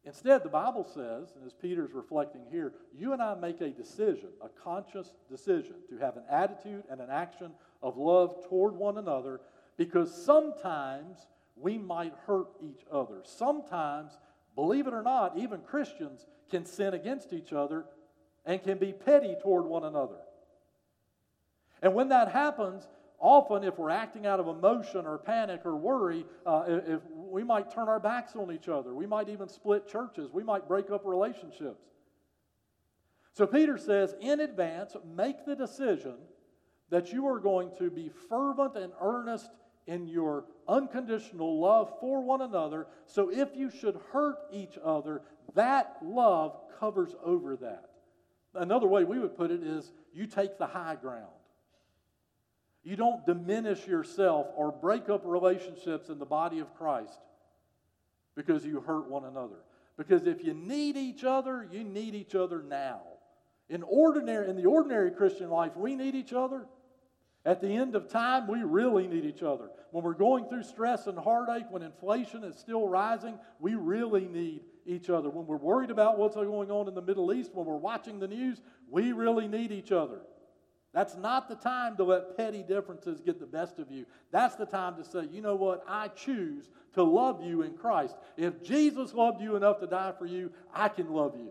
Instead, 0.06 0.44
the 0.44 0.48
Bible 0.48 0.84
says, 0.84 1.34
and 1.34 1.44
as 1.44 1.52
Peter's 1.52 1.92
reflecting 1.92 2.42
here, 2.48 2.72
you 2.96 3.12
and 3.12 3.20
I 3.20 3.34
make 3.34 3.60
a 3.60 3.70
decision, 3.70 4.28
a 4.40 4.48
conscious 4.48 5.12
decision, 5.28 5.74
to 5.90 5.98
have 5.98 6.16
an 6.16 6.22
attitude 6.30 6.84
and 6.88 7.00
an 7.00 7.10
action 7.10 7.50
of 7.82 7.96
love 7.96 8.46
toward 8.48 8.76
one 8.76 8.98
another 8.98 9.40
because 9.76 10.14
sometimes 10.24 11.26
we 11.56 11.76
might 11.76 12.14
hurt 12.24 12.46
each 12.62 12.84
other. 12.90 13.22
Sometimes, 13.24 14.16
believe 14.54 14.86
it 14.86 14.94
or 14.94 15.02
not, 15.02 15.36
even 15.36 15.60
Christians 15.62 16.24
can 16.50 16.64
sin 16.64 16.94
against 16.94 17.32
each 17.32 17.52
other 17.52 17.84
and 18.44 18.62
can 18.62 18.78
be 18.78 18.92
petty 18.92 19.34
toward 19.42 19.64
one 19.64 19.82
another. 19.82 20.18
And 21.82 21.94
when 21.94 22.10
that 22.10 22.30
happens, 22.30 22.86
often 23.18 23.64
if 23.64 23.78
we're 23.78 23.90
acting 23.90 24.26
out 24.26 24.40
of 24.40 24.48
emotion 24.48 25.06
or 25.06 25.18
panic 25.18 25.62
or 25.64 25.76
worry, 25.76 26.24
uh, 26.44 26.64
if 26.68 27.00
we 27.14 27.42
might 27.42 27.70
turn 27.70 27.88
our 27.88 28.00
backs 28.00 28.36
on 28.36 28.52
each 28.52 28.68
other, 28.68 28.94
we 28.94 29.06
might 29.06 29.28
even 29.28 29.48
split 29.48 29.88
churches, 29.88 30.30
we 30.32 30.42
might 30.42 30.68
break 30.68 30.90
up 30.90 31.02
relationships. 31.04 31.82
So 33.32 33.46
Peter 33.46 33.76
says, 33.76 34.14
in 34.20 34.40
advance, 34.40 34.96
make 35.14 35.44
the 35.44 35.54
decision 35.54 36.14
that 36.90 37.12
you 37.12 37.26
are 37.26 37.38
going 37.38 37.70
to 37.78 37.90
be 37.90 38.10
fervent 38.28 38.76
and 38.76 38.92
earnest 39.00 39.50
in 39.86 40.08
your 40.08 40.44
unconditional 40.68 41.60
love 41.60 41.92
for 42.00 42.22
one 42.22 42.40
another. 42.40 42.86
So 43.04 43.30
if 43.30 43.50
you 43.54 43.70
should 43.70 44.00
hurt 44.12 44.38
each 44.52 44.78
other, 44.82 45.22
that 45.54 45.96
love 46.02 46.56
covers 46.80 47.14
over 47.22 47.56
that. 47.56 47.90
Another 48.54 48.86
way 48.86 49.04
we 49.04 49.18
would 49.18 49.36
put 49.36 49.50
it 49.50 49.62
is 49.62 49.92
you 50.12 50.26
take 50.26 50.58
the 50.58 50.66
high 50.66 50.96
ground. 50.96 51.26
You 52.86 52.94
don't 52.94 53.26
diminish 53.26 53.84
yourself 53.84 54.46
or 54.54 54.70
break 54.70 55.08
up 55.08 55.22
relationships 55.24 56.08
in 56.08 56.20
the 56.20 56.24
body 56.24 56.60
of 56.60 56.72
Christ 56.76 57.18
because 58.36 58.64
you 58.64 58.80
hurt 58.80 59.10
one 59.10 59.24
another. 59.24 59.56
Because 59.98 60.24
if 60.28 60.44
you 60.44 60.54
need 60.54 60.96
each 60.96 61.24
other, 61.24 61.66
you 61.68 61.82
need 61.82 62.14
each 62.14 62.36
other 62.36 62.62
now. 62.62 63.00
In 63.68 63.82
ordinary 63.82 64.48
in 64.48 64.54
the 64.54 64.66
ordinary 64.66 65.10
Christian 65.10 65.50
life, 65.50 65.72
we 65.74 65.96
need 65.96 66.14
each 66.14 66.32
other. 66.32 66.64
At 67.44 67.60
the 67.60 67.74
end 67.74 67.96
of 67.96 68.08
time, 68.08 68.46
we 68.46 68.62
really 68.62 69.08
need 69.08 69.24
each 69.24 69.42
other. 69.42 69.68
When 69.90 70.04
we're 70.04 70.14
going 70.14 70.48
through 70.48 70.62
stress 70.62 71.08
and 71.08 71.18
heartache, 71.18 71.66
when 71.70 71.82
inflation 71.82 72.44
is 72.44 72.56
still 72.56 72.86
rising, 72.86 73.36
we 73.58 73.74
really 73.74 74.28
need 74.28 74.60
each 74.84 75.10
other. 75.10 75.28
When 75.28 75.48
we're 75.48 75.56
worried 75.56 75.90
about 75.90 76.18
what's 76.18 76.36
going 76.36 76.70
on 76.70 76.86
in 76.86 76.94
the 76.94 77.02
Middle 77.02 77.32
East, 77.32 77.50
when 77.52 77.66
we're 77.66 77.74
watching 77.74 78.20
the 78.20 78.28
news, 78.28 78.62
we 78.88 79.10
really 79.10 79.48
need 79.48 79.72
each 79.72 79.90
other. 79.90 80.20
That's 80.96 81.14
not 81.14 81.50
the 81.50 81.56
time 81.56 81.94
to 81.98 82.04
let 82.04 82.38
petty 82.38 82.62
differences 82.62 83.20
get 83.20 83.38
the 83.38 83.44
best 83.44 83.78
of 83.78 83.90
you. 83.90 84.06
That's 84.30 84.54
the 84.54 84.64
time 84.64 84.96
to 84.96 85.04
say, 85.04 85.28
you 85.30 85.42
know 85.42 85.54
what? 85.54 85.84
I 85.86 86.08
choose 86.08 86.70
to 86.94 87.02
love 87.02 87.44
you 87.44 87.60
in 87.60 87.74
Christ. 87.74 88.16
If 88.38 88.62
Jesus 88.62 89.12
loved 89.12 89.42
you 89.42 89.56
enough 89.56 89.78
to 89.80 89.86
die 89.86 90.14
for 90.18 90.24
you, 90.24 90.50
I 90.72 90.88
can 90.88 91.12
love 91.12 91.34
you. 91.36 91.50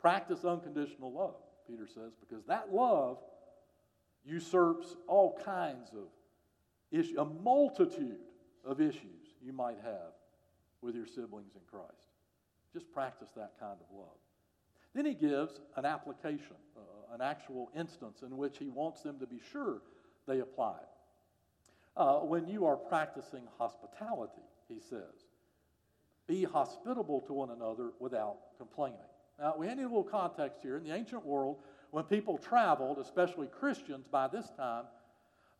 Practice 0.00 0.44
unconditional 0.44 1.12
love, 1.12 1.34
Peter 1.66 1.88
says, 1.92 2.12
because 2.20 2.44
that 2.44 2.72
love 2.72 3.18
usurps 4.24 4.94
all 5.08 5.36
kinds 5.44 5.90
of 5.94 6.06
issues, 6.92 7.16
a 7.16 7.24
multitude 7.24 8.20
of 8.64 8.80
issues 8.80 9.34
you 9.44 9.52
might 9.52 9.78
have 9.82 10.12
with 10.80 10.94
your 10.94 11.06
siblings 11.06 11.56
in 11.56 11.62
Christ. 11.68 12.06
Just 12.72 12.88
practice 12.92 13.30
that 13.34 13.54
kind 13.58 13.78
of 13.80 13.98
love. 13.98 14.14
Then 14.94 15.04
he 15.06 15.14
gives 15.14 15.60
an 15.76 15.84
application, 15.84 16.56
uh, 16.76 17.14
an 17.14 17.20
actual 17.20 17.70
instance 17.76 18.22
in 18.22 18.36
which 18.36 18.58
he 18.58 18.68
wants 18.68 19.02
them 19.02 19.18
to 19.20 19.26
be 19.26 19.40
sure 19.52 19.82
they 20.26 20.40
apply. 20.40 20.78
Uh, 21.96 22.20
when 22.20 22.46
you 22.46 22.64
are 22.64 22.76
practicing 22.76 23.42
hospitality, 23.58 24.42
he 24.68 24.78
says, 24.80 25.26
be 26.26 26.44
hospitable 26.44 27.20
to 27.22 27.32
one 27.32 27.50
another 27.50 27.90
without 27.98 28.36
complaining. 28.58 28.98
Now, 29.38 29.54
we 29.56 29.66
need 29.66 29.78
a 29.78 29.82
little 29.82 30.04
context 30.04 30.60
here. 30.62 30.76
In 30.76 30.84
the 30.84 30.94
ancient 30.94 31.24
world, 31.24 31.56
when 31.90 32.04
people 32.04 32.38
traveled, 32.38 32.98
especially 32.98 33.46
Christians 33.46 34.06
by 34.06 34.28
this 34.28 34.50
time, 34.56 34.84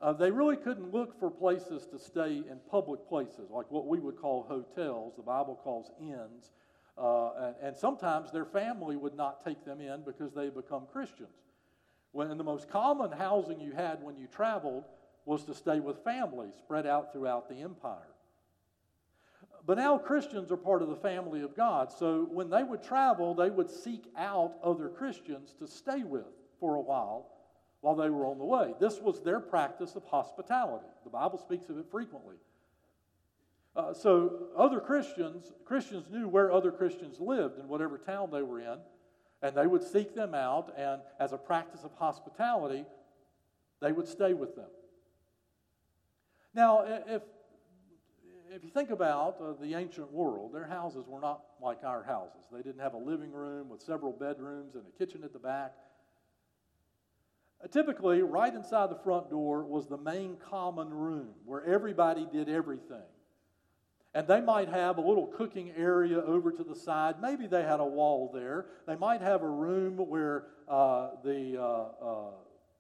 uh, 0.00 0.12
they 0.12 0.30
really 0.30 0.56
couldn't 0.56 0.92
look 0.92 1.18
for 1.18 1.30
places 1.30 1.86
to 1.86 1.98
stay 1.98 2.42
in 2.48 2.60
public 2.70 3.08
places, 3.08 3.50
like 3.50 3.70
what 3.70 3.86
we 3.86 3.98
would 3.98 4.16
call 4.16 4.44
hotels, 4.48 5.14
the 5.16 5.22
Bible 5.22 5.58
calls 5.62 5.90
inns. 6.00 6.52
Uh, 6.98 7.30
and, 7.38 7.54
and, 7.62 7.76
sometimes 7.76 8.32
their 8.32 8.44
family 8.44 8.96
would 8.96 9.14
not 9.14 9.44
take 9.44 9.64
them 9.64 9.80
in 9.80 10.02
because 10.02 10.32
they 10.32 10.48
become 10.48 10.82
Christians. 10.92 11.28
When 12.10 12.36
the 12.36 12.42
most 12.42 12.68
common 12.68 13.12
housing 13.12 13.60
you 13.60 13.72
had 13.72 14.02
when 14.02 14.16
you 14.16 14.26
traveled 14.26 14.84
was 15.24 15.44
to 15.44 15.54
stay 15.54 15.78
with 15.78 16.02
families 16.02 16.54
spread 16.58 16.86
out 16.86 17.12
throughout 17.12 17.48
the 17.48 17.60
empire. 17.60 18.08
But 19.64 19.76
now 19.76 19.98
Christians 19.98 20.50
are 20.50 20.56
part 20.56 20.80
of 20.80 20.88
the 20.88 20.96
family 20.96 21.42
of 21.42 21.54
God. 21.54 21.92
So 21.92 22.26
when 22.32 22.48
they 22.48 22.62
would 22.62 22.82
travel, 22.82 23.34
they 23.34 23.50
would 23.50 23.70
seek 23.70 24.06
out 24.16 24.54
other 24.64 24.88
Christians 24.88 25.54
to 25.58 25.68
stay 25.68 26.02
with 26.02 26.24
for 26.58 26.76
a 26.76 26.80
while 26.80 27.26
while 27.80 27.94
they 27.94 28.10
were 28.10 28.26
on 28.26 28.38
the 28.38 28.44
way. 28.44 28.74
This 28.80 28.98
was 28.98 29.22
their 29.22 29.40
practice 29.40 29.94
of 29.94 30.04
hospitality. 30.04 30.86
The 31.04 31.10
Bible 31.10 31.38
speaks 31.38 31.68
of 31.68 31.78
it 31.78 31.84
frequently. 31.90 32.36
Uh, 33.76 33.92
so 33.92 34.48
other 34.56 34.80
Christians, 34.80 35.52
Christians 35.64 36.06
knew 36.10 36.28
where 36.28 36.50
other 36.50 36.72
Christians 36.72 37.20
lived 37.20 37.58
in 37.58 37.68
whatever 37.68 37.98
town 37.98 38.30
they 38.32 38.42
were 38.42 38.60
in, 38.60 38.78
and 39.42 39.54
they 39.54 39.66
would 39.66 39.84
seek 39.84 40.14
them 40.14 40.34
out, 40.34 40.72
and 40.76 41.00
as 41.20 41.32
a 41.32 41.38
practice 41.38 41.84
of 41.84 41.92
hospitality, 41.92 42.84
they 43.80 43.92
would 43.92 44.08
stay 44.08 44.34
with 44.34 44.56
them. 44.56 44.70
Now, 46.54 46.84
if 47.06 47.22
if 48.50 48.64
you 48.64 48.70
think 48.70 48.90
about 48.90 49.36
uh, 49.40 49.52
the 49.60 49.74
ancient 49.74 50.10
world, 50.12 50.54
their 50.54 50.66
houses 50.66 51.04
were 51.06 51.20
not 51.20 51.42
like 51.62 51.84
our 51.84 52.02
houses. 52.02 52.46
They 52.50 52.62
didn't 52.62 52.80
have 52.80 52.94
a 52.94 52.98
living 52.98 53.30
room 53.30 53.68
with 53.68 53.82
several 53.82 54.12
bedrooms 54.12 54.74
and 54.74 54.84
a 54.86 54.98
kitchen 54.98 55.22
at 55.22 55.32
the 55.32 55.38
back. 55.38 55.74
Uh, 57.62 57.68
typically, 57.68 58.22
right 58.22 58.52
inside 58.52 58.90
the 58.90 58.98
front 59.04 59.30
door 59.30 59.64
was 59.64 59.86
the 59.86 59.98
main 59.98 60.36
common 60.50 60.88
room 60.90 61.28
where 61.44 61.64
everybody 61.64 62.26
did 62.32 62.48
everything. 62.48 63.04
And 64.18 64.26
they 64.26 64.40
might 64.40 64.68
have 64.68 64.98
a 64.98 65.00
little 65.00 65.28
cooking 65.28 65.70
area 65.76 66.20
over 66.20 66.50
to 66.50 66.64
the 66.64 66.74
side. 66.74 67.22
Maybe 67.22 67.46
they 67.46 67.62
had 67.62 67.78
a 67.78 67.84
wall 67.84 68.32
there. 68.34 68.66
They 68.84 68.96
might 68.96 69.20
have 69.20 69.44
a 69.44 69.48
room 69.48 69.96
where 69.96 70.46
uh, 70.68 71.10
the 71.22 71.56
uh, 71.56 72.04
uh, 72.04 72.30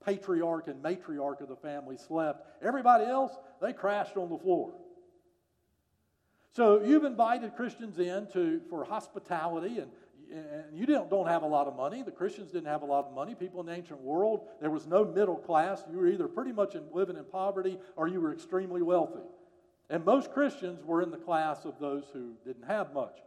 patriarch 0.04 0.66
and 0.66 0.82
matriarch 0.82 1.40
of 1.40 1.48
the 1.48 1.54
family 1.54 1.96
slept. 1.96 2.44
Everybody 2.60 3.04
else, 3.04 3.30
they 3.62 3.72
crashed 3.72 4.16
on 4.16 4.30
the 4.30 4.36
floor. 4.36 4.74
So 6.56 6.82
you've 6.82 7.04
invited 7.04 7.54
Christians 7.54 8.00
in 8.00 8.26
to, 8.32 8.60
for 8.68 8.84
hospitality, 8.84 9.78
and, 9.78 9.92
and 10.32 10.76
you 10.76 10.86
don't, 10.86 11.08
don't 11.08 11.28
have 11.28 11.44
a 11.44 11.46
lot 11.46 11.68
of 11.68 11.76
money. 11.76 12.02
The 12.02 12.10
Christians 12.10 12.50
didn't 12.50 12.66
have 12.66 12.82
a 12.82 12.86
lot 12.86 13.04
of 13.04 13.14
money. 13.14 13.36
People 13.36 13.60
in 13.60 13.66
the 13.66 13.74
ancient 13.74 14.00
world, 14.00 14.48
there 14.60 14.70
was 14.70 14.88
no 14.88 15.04
middle 15.04 15.36
class. 15.36 15.84
You 15.88 15.98
were 15.98 16.08
either 16.08 16.26
pretty 16.26 16.50
much 16.50 16.74
in, 16.74 16.82
living 16.92 17.16
in 17.16 17.22
poverty 17.26 17.78
or 17.94 18.08
you 18.08 18.20
were 18.20 18.32
extremely 18.32 18.82
wealthy. 18.82 19.22
And 19.90 20.04
most 20.04 20.32
Christians 20.32 20.84
were 20.84 21.02
in 21.02 21.10
the 21.10 21.16
class 21.16 21.64
of 21.64 21.78
those 21.78 22.04
who 22.12 22.34
didn't 22.44 22.66
have 22.66 22.92
much. 22.92 23.18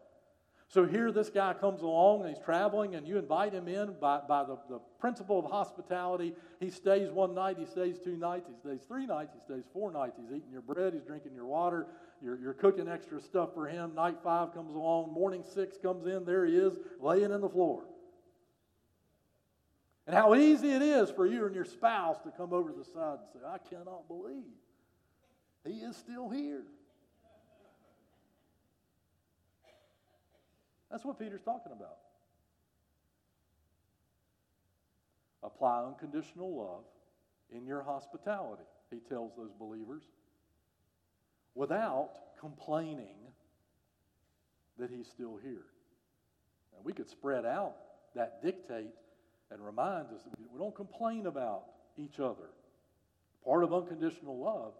So 0.68 0.86
here 0.86 1.12
this 1.12 1.30
guy 1.30 1.54
comes 1.54 1.82
along 1.82 2.22
and 2.22 2.30
he's 2.30 2.44
traveling, 2.44 2.96
and 2.96 3.06
you 3.06 3.18
invite 3.18 3.52
him 3.52 3.68
in 3.68 3.94
by, 4.00 4.22
by 4.26 4.46
the, 4.46 4.58
the 4.70 4.80
principle 5.00 5.38
of 5.38 5.52
hospitality. 5.52 6.34
He 6.62 6.70
stays 6.70 7.12
one 7.12 7.36
night, 7.36 7.58
he 7.60 7.66
stays 7.66 8.00
two 8.00 8.16
nights, 8.16 8.48
he 8.48 8.56
stays 8.56 8.80
three 8.88 9.06
nights, 9.06 9.34
he 9.34 9.42
stays 9.42 9.66
four 9.74 9.92
nights. 9.92 10.18
He's 10.18 10.32
eating 10.32 10.50
your 10.50 10.62
bread, 10.62 10.94
he's 10.94 11.04
drinking 11.04 11.34
your 11.36 11.46
water, 11.46 11.88
you're, 12.24 12.40
you're 12.40 12.54
cooking 12.54 12.88
extra 12.88 13.20
stuff 13.20 13.54
for 13.54 13.68
him. 13.68 13.94
Night 13.96 14.20
five 14.24 14.54
comes 14.54 14.74
along, 14.74 15.12
morning 15.12 15.44
six 15.44 15.78
comes 15.78 16.06
in, 16.06 16.24
there 16.24 16.46
he 16.46 16.56
is, 16.56 16.78
laying 17.02 17.32
in 17.32 17.42
the 17.42 17.50
floor. 17.50 17.84
And 20.08 20.16
how 20.16 20.36
easy 20.36 20.72
it 20.72 20.82
is 20.82 21.12
for 21.12 21.26
you 21.26 21.46
and 21.48 21.54
your 21.54 21.66
spouse 21.66 22.22
to 22.22 22.32
come 22.32 22.54
over 22.54 22.72
to 22.72 22.78
the 22.78 22.86
side 22.86 23.20
and 23.20 23.28
say, 23.34 23.40
I 23.46 23.58
cannot 23.58 24.08
believe 24.08 24.44
he 25.66 25.80
is 25.80 25.96
still 25.96 26.30
here. 26.30 26.64
That's 30.90 31.06
what 31.06 31.20
Peter's 31.20 31.42
talking 31.42 31.72
about. 31.72 31.98
Apply 35.44 35.84
unconditional 35.86 36.56
love 36.56 36.84
in 37.56 37.66
your 37.66 37.82
hospitality, 37.82 38.64
he 38.92 39.00
tells 39.00 39.32
those 39.36 39.52
believers, 39.58 40.04
without 41.56 42.12
complaining 42.40 43.16
that 44.78 44.90
he's 44.90 45.08
still 45.08 45.38
here. 45.42 45.66
And 46.76 46.86
we 46.86 46.94
could 46.94 47.10
spread 47.10 47.46
out 47.46 47.76
that 48.16 48.42
dictate 48.42 48.94
and 49.50 49.66
remind 49.66 50.08
us 50.08 50.24
that 50.24 50.52
we 50.52 50.60
don't 50.60 50.76
complain 50.76 51.26
about 51.26 51.64
each 51.98 52.20
other. 52.20 52.50
Part 53.46 53.64
of 53.64 53.74
unconditional 53.74 54.40
love 54.40 54.74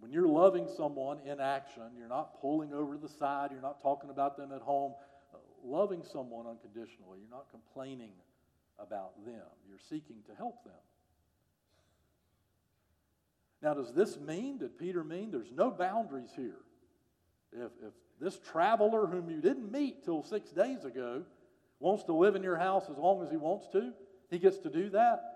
when 0.00 0.10
you're 0.10 0.28
loving 0.28 0.66
someone 0.76 1.18
in 1.26 1.40
action, 1.40 1.82
you're 1.96 2.08
not 2.08 2.40
pulling 2.40 2.72
over 2.72 2.96
the 2.96 3.08
side, 3.08 3.50
you're 3.52 3.60
not 3.60 3.80
talking 3.82 4.10
about 4.10 4.36
them 4.36 4.50
at 4.52 4.62
home, 4.62 4.94
uh, 5.32 5.38
loving 5.62 6.02
someone 6.02 6.46
unconditionally. 6.46 7.18
You're 7.20 7.30
not 7.30 7.46
complaining 7.50 8.12
about 8.78 9.24
them, 9.24 9.46
you're 9.68 9.78
seeking 9.78 10.16
to 10.26 10.34
help 10.34 10.64
them. 10.64 10.72
Now, 13.62 13.74
does 13.74 13.92
this 13.92 14.18
mean, 14.18 14.56
did 14.56 14.78
Peter 14.78 15.04
mean 15.04 15.30
there's 15.30 15.52
no 15.54 15.70
boundaries 15.70 16.30
here? 16.34 16.62
If, 17.52 17.70
if 17.82 17.92
this 18.18 18.38
traveler 18.38 19.06
whom 19.06 19.28
you 19.28 19.42
didn't 19.42 19.70
meet 19.70 20.04
till 20.04 20.22
six 20.22 20.50
days 20.50 20.84
ago 20.84 21.24
wants 21.78 22.04
to 22.04 22.14
live 22.14 22.36
in 22.36 22.42
your 22.42 22.56
house 22.56 22.84
as 22.90 22.96
long 22.96 23.22
as 23.22 23.30
he 23.30 23.36
wants 23.36 23.66
to, 23.72 23.92
he 24.30 24.38
gets 24.38 24.58
to 24.58 24.70
do 24.70 24.88
that. 24.90 25.29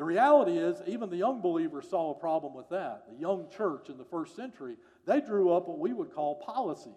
The 0.00 0.06
reality 0.06 0.56
is, 0.56 0.80
even 0.86 1.10
the 1.10 1.18
young 1.18 1.42
believers 1.42 1.86
saw 1.90 2.10
a 2.10 2.14
problem 2.14 2.54
with 2.54 2.70
that. 2.70 3.04
The 3.12 3.20
young 3.20 3.48
church 3.54 3.90
in 3.90 3.98
the 3.98 4.04
first 4.06 4.34
century, 4.34 4.76
they 5.04 5.20
drew 5.20 5.52
up 5.52 5.68
what 5.68 5.78
we 5.78 5.92
would 5.92 6.14
call 6.14 6.36
policies. 6.36 6.94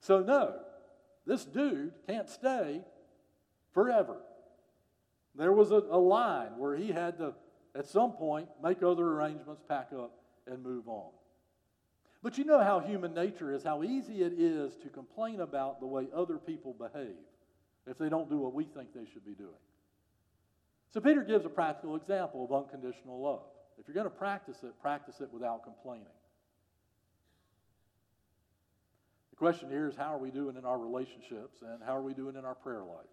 So, 0.00 0.22
no, 0.22 0.54
this 1.26 1.44
dude 1.44 1.92
can't 2.08 2.26
stay 2.26 2.80
forever. 3.74 4.16
There 5.34 5.52
was 5.52 5.72
a, 5.72 5.82
a, 5.90 6.00
line 6.00 6.56
where 6.56 6.74
he 6.74 6.90
had 6.90 7.18
to, 7.18 7.34
at 7.74 7.86
some 7.86 8.12
point, 8.12 8.48
make 8.62 8.82
other 8.82 9.06
arrangements, 9.06 9.60
pack 9.68 9.90
up, 9.92 10.12
and 10.46 10.62
move 10.62 10.88
on. 10.88 11.10
But 12.22 12.38
you 12.38 12.44
know 12.44 12.62
how 12.62 12.80
human 12.80 13.12
nature 13.12 13.52
is, 13.52 13.62
how 13.62 13.82
easy 13.82 14.22
it 14.22 14.32
is 14.38 14.74
to 14.76 14.88
complain 14.88 15.40
about 15.40 15.80
the 15.80 15.86
way 15.86 16.06
other 16.16 16.38
people 16.38 16.72
behave 16.72 17.18
if 17.86 17.98
they 17.98 18.08
don't 18.08 18.30
do 18.30 18.38
what 18.38 18.54
we 18.54 18.64
think 18.64 18.94
they 18.94 19.04
should 19.12 19.26
be 19.26 19.34
doing. 19.34 19.52
So, 20.92 21.00
Peter 21.00 21.22
gives 21.22 21.44
a 21.44 21.48
practical 21.48 21.96
example 21.96 22.44
of 22.44 22.52
unconditional 22.52 23.20
love. 23.20 23.42
If 23.78 23.86
you're 23.86 23.94
going 23.94 24.10
to 24.10 24.10
practice 24.10 24.58
it, 24.62 24.72
practice 24.82 25.20
it 25.20 25.28
without 25.32 25.62
complaining. 25.62 26.06
The 29.30 29.36
question 29.36 29.70
here 29.70 29.88
is 29.88 29.96
how 29.96 30.14
are 30.14 30.18
we 30.18 30.30
doing 30.30 30.56
in 30.56 30.64
our 30.64 30.78
relationships 30.78 31.62
and 31.62 31.82
how 31.84 31.96
are 31.96 32.02
we 32.02 32.12
doing 32.12 32.36
in 32.36 32.44
our 32.44 32.56
prayer 32.56 32.82
life? 32.82 33.06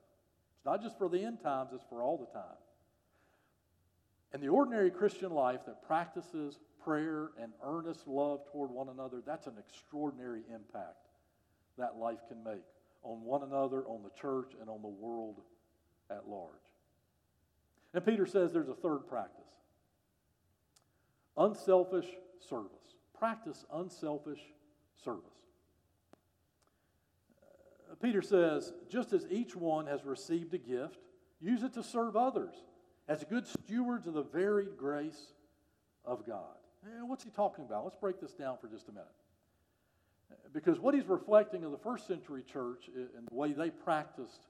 It's 0.57 0.65
not 0.65 0.81
just 0.81 0.97
for 0.97 1.07
the 1.07 1.23
end 1.23 1.41
times, 1.41 1.69
it's 1.73 1.85
for 1.89 2.01
all 2.01 2.17
the 2.17 2.37
time. 2.37 2.57
And 4.33 4.43
the 4.43 4.49
ordinary 4.49 4.91
Christian 4.91 5.31
life 5.31 5.61
that 5.67 5.87
practices 5.87 6.59
prayer 6.83 7.29
and 7.41 7.53
earnest 7.63 8.07
love 8.07 8.41
toward 8.51 8.71
one 8.71 8.89
another, 8.89 9.21
that's 9.25 9.47
an 9.47 9.55
extraordinary 9.57 10.41
impact 10.53 11.07
that 11.77 11.95
life 11.95 12.19
can 12.27 12.43
make 12.43 12.63
on 13.03 13.21
one 13.23 13.43
another, 13.43 13.85
on 13.85 14.03
the 14.03 14.09
church, 14.19 14.51
and 14.59 14.69
on 14.69 14.81
the 14.81 14.87
world 14.87 15.41
at 16.09 16.27
large. 16.27 16.51
And 17.93 18.05
Peter 18.05 18.25
says 18.25 18.53
there's 18.53 18.69
a 18.69 18.75
third 18.75 19.07
practice 19.07 19.43
unselfish 21.37 22.07
service. 22.39 22.95
Practice 23.17 23.65
unselfish 23.73 24.41
service. 25.03 25.23
Uh, 27.91 27.95
Peter 28.01 28.21
says, 28.21 28.73
just 28.89 29.13
as 29.13 29.25
each 29.29 29.55
one 29.55 29.85
has 29.87 30.03
received 30.03 30.53
a 30.53 30.57
gift, 30.57 30.97
use 31.39 31.63
it 31.63 31.73
to 31.73 31.83
serve 31.83 32.15
others 32.15 32.55
as 33.07 33.23
good 33.23 33.47
stewards 33.47 34.07
of 34.07 34.13
the 34.13 34.23
varied 34.23 34.77
grace 34.77 35.33
of 36.05 36.25
God. 36.25 36.57
And 36.83 37.07
what's 37.09 37.23
he 37.23 37.29
talking 37.29 37.65
about? 37.65 37.83
Let's 37.83 37.95
break 37.95 38.19
this 38.19 38.33
down 38.33 38.57
for 38.59 38.67
just 38.67 38.87
a 38.89 38.91
minute. 38.91 39.07
Because 40.53 40.79
what 40.79 40.93
he's 40.93 41.07
reflecting 41.07 41.63
of 41.63 41.71
the 41.71 41.77
first 41.77 42.07
century 42.07 42.43
church 42.43 42.89
and 42.95 43.27
the 43.27 43.35
way 43.35 43.53
they 43.53 43.69
practiced 43.69 44.47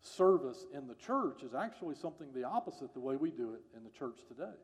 service 0.00 0.66
in 0.72 0.86
the 0.86 0.94
church 0.94 1.42
is 1.42 1.54
actually 1.54 1.94
something 1.94 2.28
the 2.34 2.44
opposite 2.44 2.94
the 2.94 3.00
way 3.00 3.16
we 3.16 3.30
do 3.30 3.54
it 3.54 3.60
in 3.76 3.84
the 3.84 3.90
church 3.90 4.18
today. 4.28 4.56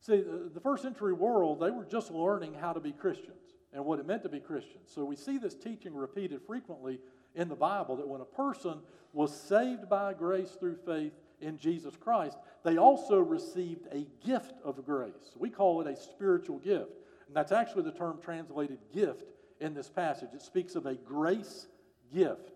See, 0.00 0.22
the 0.52 0.60
first 0.60 0.82
century 0.82 1.12
world, 1.12 1.60
they 1.60 1.70
were 1.70 1.84
just 1.84 2.10
learning 2.10 2.54
how 2.54 2.72
to 2.72 2.80
be 2.80 2.92
Christians 2.92 3.54
and 3.72 3.84
what 3.84 4.00
it 4.00 4.06
meant 4.06 4.22
to 4.24 4.28
be 4.28 4.40
Christians. 4.40 4.90
So 4.92 5.04
we 5.04 5.16
see 5.16 5.38
this 5.38 5.54
teaching 5.54 5.94
repeated 5.94 6.40
frequently 6.46 6.98
in 7.34 7.48
the 7.48 7.54
Bible 7.54 7.96
that 7.96 8.08
when 8.08 8.20
a 8.20 8.24
person 8.24 8.78
was 9.12 9.34
saved 9.34 9.88
by 9.88 10.12
grace 10.14 10.56
through 10.58 10.76
faith 10.84 11.12
in 11.40 11.58
Jesus 11.58 11.96
Christ, 11.96 12.36
they 12.64 12.76
also 12.76 13.20
received 13.20 13.86
a 13.92 14.06
gift 14.26 14.54
of 14.64 14.84
grace. 14.84 15.36
We 15.36 15.50
call 15.50 15.80
it 15.80 15.86
a 15.86 15.96
spiritual 15.96 16.58
gift. 16.58 16.92
And 17.26 17.36
that's 17.36 17.52
actually 17.52 17.84
the 17.84 17.92
term 17.92 18.18
translated 18.22 18.78
gift 18.92 19.24
in 19.60 19.74
this 19.74 19.88
passage. 19.88 20.30
It 20.34 20.42
speaks 20.42 20.74
of 20.74 20.86
a 20.86 20.94
grace 20.94 21.66
gift, 22.12 22.51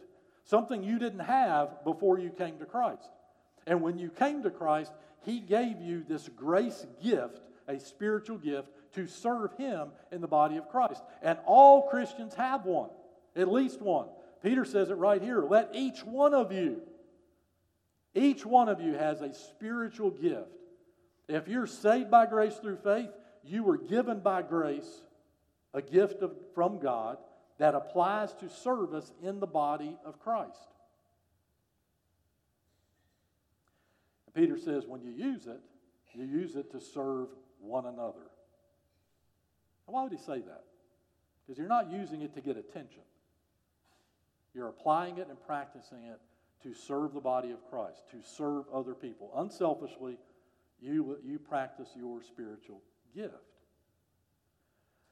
something 0.47 0.83
you 0.83 0.99
didn't 0.99 1.21
have 1.21 1.85
before 1.85 2.19
you 2.19 2.31
came 2.31 2.59
to 2.59 2.65
Christ. 2.65 3.11
And 3.67 3.83
when 3.83 3.99
you 3.99 4.11
came 4.11 4.43
to 4.45 4.51
Christ, 4.51 4.93
He 5.25 5.41
gave 5.41 5.81
you 5.81 6.05
this 6.09 6.29
grace 6.29 6.87
gift, 7.03 7.41
a 7.69 7.79
spiritual 7.79 8.39
gift, 8.39 8.69
to 8.95 9.07
serve 9.07 9.53
Him 9.57 9.89
in 10.11 10.21
the 10.21 10.29
body 10.29 10.57
of 10.57 10.69
Christ. 10.69 11.03
And 11.23 11.39
all 11.45 11.89
Christians 11.89 12.35
have 12.35 12.65
one, 12.65 12.91
at 13.35 13.51
least 13.51 13.83
one. 13.83 14.07
Peter 14.43 14.65
says 14.65 14.91
it 14.91 14.95
right 14.95 15.21
here. 15.21 15.43
Let 15.43 15.71
each 15.75 16.05
one 16.05 16.33
of 16.33 16.53
you, 16.53 16.81
each 18.15 18.47
one 18.47 18.69
of 18.69 18.81
you 18.81 18.95
has 18.95 19.21
a 19.21 19.35
spiritual 19.35 20.11
gift. 20.11 20.49
If 21.29 21.49
you're 21.49 21.67
saved 21.67 22.11
by 22.11 22.27
grace 22.27 22.55
through 22.57 22.77
faith, 22.77 23.11
you 23.43 23.65
were 23.65 23.79
given 23.79 24.21
by 24.21 24.43
grace 24.43 25.03
a 25.75 25.83
gift 25.83 26.23
of, 26.23 26.33
from 26.55 26.79
God 26.79 27.19
that 27.59 27.75
applies 27.75 28.35
to 28.35 28.49
service 28.49 29.13
in 29.23 29.41
the 29.41 29.47
body 29.47 29.97
of 30.05 30.21
Christ. 30.21 30.69
Peter 34.35 34.59
says, 34.59 34.85
when 34.87 35.01
you 35.01 35.11
use 35.11 35.47
it, 35.47 35.61
you 36.13 36.25
use 36.25 36.57
it 36.57 36.71
to 36.73 36.81
serve 36.81 37.29
one 37.61 37.87
another. 37.87 38.31
why 39.87 40.03
would 40.03 40.13
he 40.13 40.19
say 40.19 40.41
that? 40.41 40.65
Because 41.47 41.59
you're 41.59 41.69
not 41.69 41.91
using 41.91 42.23
it 42.23 42.35
to 42.35 42.41
get 42.41 42.57
attention. 42.57 43.03
You're 44.55 44.69
applying 44.69 45.19
it 45.19 45.29
and 45.29 45.39
practicing 45.47 46.05
it 46.05 46.21
to 46.63 46.75
serve 46.75 47.15
the 47.15 47.21
body 47.21 47.51
of 47.51 47.59
Christ, 47.71 48.03
to 48.11 48.23
serve 48.23 48.65
other 48.73 48.95
people. 48.95 49.31
Unselfishly, 49.37 50.19
you, 50.81 51.19
you 51.25 51.39
practice 51.39 51.89
your 51.97 52.23
spiritual 52.23 52.83
gift. 53.15 53.35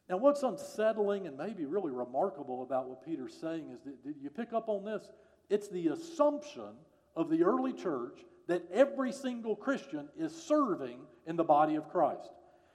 Now, 0.09 0.19
what's 0.19 0.43
unsettling 0.43 1.27
and 1.27 1.37
maybe 1.37 1.64
really 1.64 1.90
remarkable 1.90 2.62
about 2.62 2.88
what 2.88 3.05
Peter's 3.05 3.35
saying 3.40 3.71
is 3.73 3.81
that 3.85 4.05
did 4.05 4.17
you 4.21 4.29
pick 4.29 4.53
up 4.53 4.69
on 4.69 4.85
this? 4.85 5.09
It's 5.49 5.69
the 5.69 5.88
assumption 5.88 6.77
of 7.17 7.31
the 7.31 7.45
early 7.45 7.73
church 7.73 8.19
that 8.47 8.64
every 8.73 9.12
single 9.12 9.57
Christian 9.57 10.09
is 10.19 10.35
serving 10.35 10.99
in 11.27 11.37
the 11.37 11.45
body 11.45 11.77
of 11.77 11.88
Christ. 11.88 12.31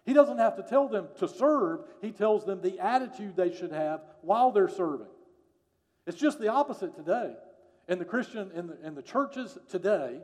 He 0.05 0.13
doesn't 0.13 0.39
have 0.39 0.55
to 0.55 0.63
tell 0.63 0.87
them 0.87 1.07
to 1.19 1.27
serve, 1.27 1.81
he 2.01 2.11
tells 2.11 2.45
them 2.45 2.61
the 2.61 2.79
attitude 2.79 3.35
they 3.35 3.55
should 3.55 3.71
have 3.71 4.01
while 4.21 4.51
they're 4.51 4.69
serving. 4.69 5.07
It's 6.07 6.19
just 6.19 6.39
the 6.39 6.47
opposite 6.47 6.95
today. 6.95 7.35
In 7.87 7.99
the 7.99 8.05
Christian, 8.05 8.49
in 8.55 8.67
the, 8.67 8.77
in 8.83 8.95
the 8.95 9.03
churches 9.03 9.57
today, 9.67 10.19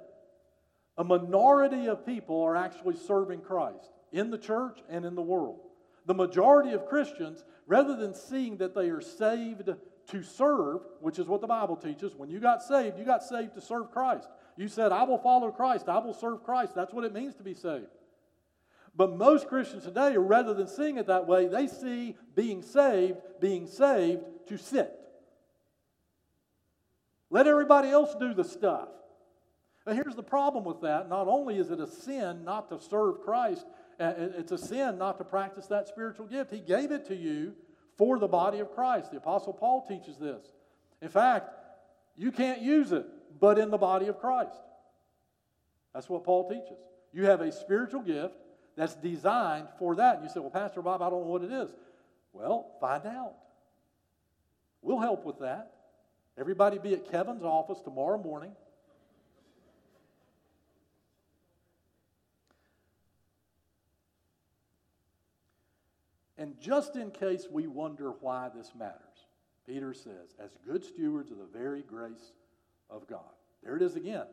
a 0.98 1.04
minority 1.04 1.88
of 1.88 2.06
people 2.06 2.42
are 2.42 2.56
actually 2.56 2.96
serving 2.96 3.42
Christ 3.42 3.92
in 4.12 4.32
the 4.32 4.38
church 4.38 4.80
and 4.90 5.06
in 5.06 5.14
the 5.14 5.22
world. 5.22 5.60
The 6.06 6.14
majority 6.14 6.72
of 6.72 6.86
Christians, 6.86 7.44
rather 7.66 7.96
than 7.96 8.14
seeing 8.14 8.58
that 8.58 8.76
they 8.76 8.90
are 8.90 9.02
saved 9.02 9.70
to 10.08 10.24
serve, 10.24 10.82
which 11.02 11.18
is 11.18 11.28
what 11.28 11.42
the 11.42 11.48
Bible 11.48 11.76
teaches, 11.76 12.16
when 12.16 12.30
you 12.30 12.40
got 12.40 12.62
saved, 12.62 12.98
you 12.98 13.06
got 13.06 13.24
saved 13.24 13.56
to 13.56 13.62
serve 13.62 13.92
Christ. 13.92 14.30
You 14.56 14.68
said, 14.68 14.92
I 14.92 15.04
will 15.04 15.18
follow 15.18 15.52
Christ, 15.52 15.90
I 15.90 15.98
will 15.98 16.14
serve 16.14 16.44
Christ. 16.44 16.76
That's 16.76 16.94
what 16.94 17.06
it 17.06 17.14
means 17.14 17.36
to 17.36 17.44
be 17.44 17.56
saved. 17.56 17.88
But 18.96 19.18
most 19.18 19.48
Christians 19.48 19.84
today, 19.84 20.16
rather 20.16 20.54
than 20.54 20.68
seeing 20.68 20.98
it 20.98 21.08
that 21.08 21.28
way, 21.28 21.48
they 21.48 21.68
see 21.68 22.16
being 22.36 22.62
saved, 22.62 23.18
being 23.42 23.68
saved 23.68 24.24
to 24.48 24.58
sit. 24.58 24.92
Let 27.30 27.48
everybody 27.48 27.90
else 27.90 28.16
do 28.18 28.34
the 28.34 28.44
stuff. 28.44 28.88
But 29.84 29.96
here's 29.96 30.16
the 30.16 30.24
problem 30.24 30.64
with 30.64 30.82
that. 30.82 31.10
Not 31.10 31.28
only 31.28 31.58
is 31.58 31.70
it 31.70 31.80
a 31.80 31.88
sin 31.88 32.44
not 32.44 32.70
to 32.70 32.80
serve 32.80 33.22
Christ, 33.22 33.66
it's 34.00 34.52
a 34.52 34.58
sin 34.58 34.98
not 34.98 35.18
to 35.18 35.24
practice 35.24 35.68
that 35.68 35.88
spiritual 35.88 36.28
gift. 36.28 36.52
He 36.52 36.60
gave 36.60 36.92
it 36.92 37.06
to 37.08 37.16
you 37.16 37.54
for 37.98 38.20
the 38.20 38.28
body 38.28 38.60
of 38.60 38.74
Christ. 38.74 39.12
The 39.12 39.18
Apostle 39.18 39.54
Paul 39.54 39.86
teaches 39.88 40.18
this. 40.18 40.46
In 41.02 41.10
fact, 41.10 41.50
you 42.16 42.32
can't 42.32 42.62
use 42.62 42.92
it 42.92 43.06
but 43.40 43.58
in 43.58 43.70
the 43.70 43.78
body 43.78 44.08
of 44.08 44.20
Christ. 44.20 44.56
That's 45.94 46.10
what 46.10 46.24
Paul 46.24 46.50
teaches. 46.50 46.78
You 47.14 47.26
have 47.26 47.42
a 47.42 47.52
spiritual 47.52 48.02
gift 48.02 48.34
that's 48.76 48.96
designed 48.96 49.68
for 49.80 49.96
that. 49.96 50.16
And 50.16 50.24
you 50.24 50.30
say, 50.30 50.40
Well, 50.40 50.50
Pastor 50.50 50.82
Bob, 50.82 51.02
I 51.02 51.10
don't 51.10 51.22
know 51.22 51.32
what 51.32 51.44
it 51.44 51.52
is. 51.52 51.70
Well, 52.34 52.76
find 52.82 53.06
out. 53.06 53.34
We'll 54.82 55.00
help 55.00 55.26
with 55.26 55.40
that. 55.40 55.72
Everybody 56.38 56.78
be 56.78 56.94
at 56.94 57.10
Kevin's 57.10 57.44
office 57.44 57.80
tomorrow 57.82 58.22
morning. 58.22 58.52
And 66.38 66.60
just 66.60 66.96
in 66.96 67.12
case 67.12 67.48
we 67.50 67.68
wonder 67.68 68.12
why 68.20 68.50
this 68.54 68.72
matters, 68.78 69.00
Peter 69.66 69.94
says, 69.94 70.36
as 70.40 70.58
good 70.68 70.84
stewards 70.84 71.32
of 71.32 71.38
the 71.38 71.58
very 71.58 71.82
grace 71.82 72.34
of 72.90 73.08
God. 73.08 73.22
There 73.64 73.76
it 73.76 73.82
is 73.82 73.96
again. 73.96 74.28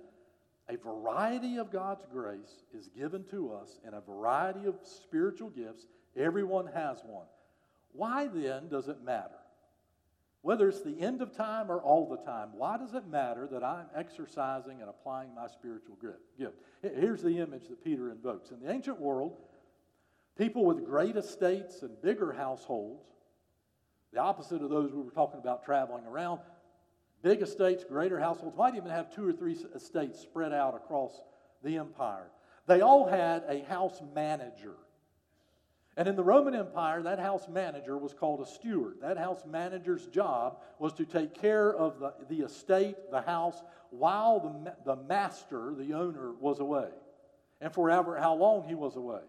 A 0.69 0.77
variety 0.77 1.57
of 1.57 1.73
God's 1.73 2.05
grace 2.13 2.65
is 2.77 2.89
given 2.89 3.25
to 3.31 3.53
us 3.53 3.79
in 3.87 3.95
a 3.95 4.01
variety 4.01 4.67
of 4.67 4.77
spiritual 4.83 5.51
gifts. 5.51 5.87
Everyone 6.17 6.67
has 6.67 7.03
one. 7.05 7.27
Why 7.93 8.27
then 8.27 8.69
does 8.69 8.89
it 8.89 9.03
matter? 9.03 9.39
Whether 10.43 10.69
it's 10.69 10.83
the 10.83 11.01
end 11.01 11.23
of 11.23 11.37
time 11.37 11.71
or 11.71 11.81
all 11.81 12.09
the 12.09 12.17
time, 12.17 12.51
why 12.55 12.77
does 12.77 12.95
it 12.95 13.07
matter 13.07 13.49
that 13.53 13.63
I'm 13.63 13.87
exercising 13.95 14.81
and 14.81 14.89
applying 14.89 15.35
my 15.35 15.47
spiritual 15.47 15.97
gift? 16.01 16.21
Here's 16.83 17.23
the 17.23 17.39
image 17.39 17.69
that 17.69 17.83
Peter 17.85 18.11
invokes. 18.11 18.51
In 18.51 18.61
the 18.61 18.71
ancient 18.71 19.01
world, 19.01 19.37
people 20.37 20.65
with 20.65 20.85
great 20.85 21.17
estates 21.17 21.83
and 21.83 22.01
bigger 22.03 22.33
households, 22.33 23.05
the 24.13 24.21
opposite 24.21 24.63
of 24.63 24.71
those 24.71 24.93
we 24.93 25.03
were 25.03 25.11
talking 25.11 25.41
about 25.41 25.65
traveling 25.65 26.05
around, 26.07 26.41
Big 27.23 27.41
estates, 27.41 27.85
greater 27.85 28.19
households, 28.19 28.57
might 28.57 28.75
even 28.75 28.91
have 28.91 29.15
two 29.15 29.27
or 29.27 29.33
three 29.33 29.57
estates 29.75 30.19
spread 30.19 30.53
out 30.53 30.75
across 30.75 31.23
the 31.63 31.77
empire. 31.77 32.27
They 32.67 32.81
all 32.81 33.07
had 33.07 33.45
a 33.49 33.61
house 33.65 34.03
manager. 34.15 34.75
And 35.97 36.09
in 36.09 36.17
the 36.17 36.25
Roman 36.25 36.55
Empire, 36.55 37.03
that 37.03 37.19
house 37.19 37.47
manager 37.49 37.97
was 37.97 38.13
called 38.13 38.41
a 38.41 38.47
steward. 38.47 38.97
That 39.03 39.19
house 39.19 39.43
manager's 39.47 40.07
job 40.07 40.59
was 40.79 40.95
to 40.95 41.05
take 41.05 41.35
care 41.35 41.73
of 41.73 42.01
the, 42.01 42.15
the 42.29 42.45
estate, 42.45 42.97
the 43.11 43.21
house, 43.21 43.63
while 43.91 44.41
the, 44.41 44.75
the 44.85 45.03
master, 45.03 45.75
the 45.77 45.93
owner, 45.93 46.33
was 46.33 46.61
away. 46.61 46.89
And 47.61 47.73
forever, 47.73 48.17
how 48.17 48.35
long 48.35 48.67
he 48.67 48.75
was 48.75 48.97
away. 48.97 49.21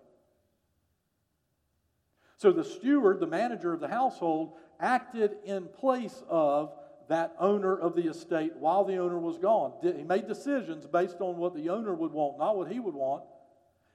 So 2.44 2.52
the 2.52 2.66
steward, 2.66 3.22
the 3.22 3.26
manager 3.26 3.72
of 3.72 3.80
the 3.80 3.88
household, 3.88 4.58
acted 4.78 5.38
in 5.46 5.64
place 5.64 6.24
of 6.28 6.74
that 7.08 7.34
owner 7.40 7.74
of 7.74 7.96
the 7.96 8.10
estate 8.10 8.58
while 8.58 8.84
the 8.84 8.98
owner 8.98 9.18
was 9.18 9.38
gone. 9.38 9.72
He 9.82 10.04
made 10.04 10.28
decisions 10.28 10.86
based 10.86 11.22
on 11.22 11.38
what 11.38 11.56
the 11.56 11.70
owner 11.70 11.94
would 11.94 12.12
want, 12.12 12.38
not 12.38 12.58
what 12.58 12.70
he 12.70 12.82
would 12.82 12.96
want. 12.96 13.24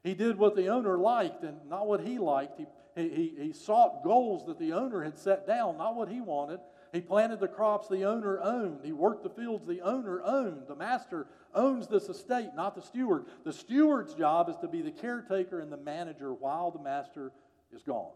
He 0.03 0.15
did 0.15 0.39
what 0.39 0.57
the 0.57 0.69
owner 0.69 0.97
liked 0.97 1.43
and 1.45 1.59
not 1.69 1.87
what 1.87 2.01
he 2.01 2.19
liked. 2.19 2.59
He, 2.59 3.09
he, 3.11 3.35
he 3.39 3.53
sought 3.53 4.03
goals 4.03 4.47
that 4.47 4.59
the 4.59 4.73
owner 4.73 5.05
had 5.05 5.19
set 5.19 5.47
down, 5.47 5.77
not 5.77 5.95
what 5.95 6.09
he 6.09 6.23
wanted. 6.23 6.61
He 6.91 7.03
planted 7.03 7.41
the 7.41 7.49
crops 7.49 7.87
the 7.89 8.05
owner 8.05 8.41
owned. 8.41 8.81
He 8.83 8.93
worked 8.93 9.25
the 9.25 9.43
fields 9.43 9.67
the 9.67 9.83
owner 9.83 10.23
owned. 10.25 10.69
The 10.69 10.75
master 10.75 11.27
owns 11.55 11.87
this 11.87 12.09
estate, 12.09 12.53
not 12.57 12.75
the 12.75 12.81
steward. 12.81 13.27
The 13.45 13.53
steward's 13.53 14.15
job 14.15 14.49
is 14.49 14.57
to 14.63 14.69
be 14.69 14.81
the 14.81 14.91
caretaker 14.91 15.61
and 15.61 15.71
the 15.71 15.77
manager 15.77 16.33
while 16.33 16.71
the 16.71 16.83
master 16.83 17.31
is 17.75 17.83
gone. 17.83 18.13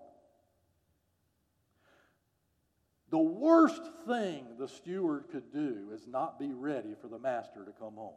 The 3.12 3.18
worst 3.18 3.82
thing 4.06 4.46
the 4.58 4.66
steward 4.66 5.26
could 5.30 5.52
do 5.52 5.90
is 5.92 6.06
not 6.06 6.38
be 6.38 6.54
ready 6.54 6.96
for 6.98 7.08
the 7.08 7.18
master 7.18 7.62
to 7.62 7.70
come 7.72 7.94
home. 7.94 8.14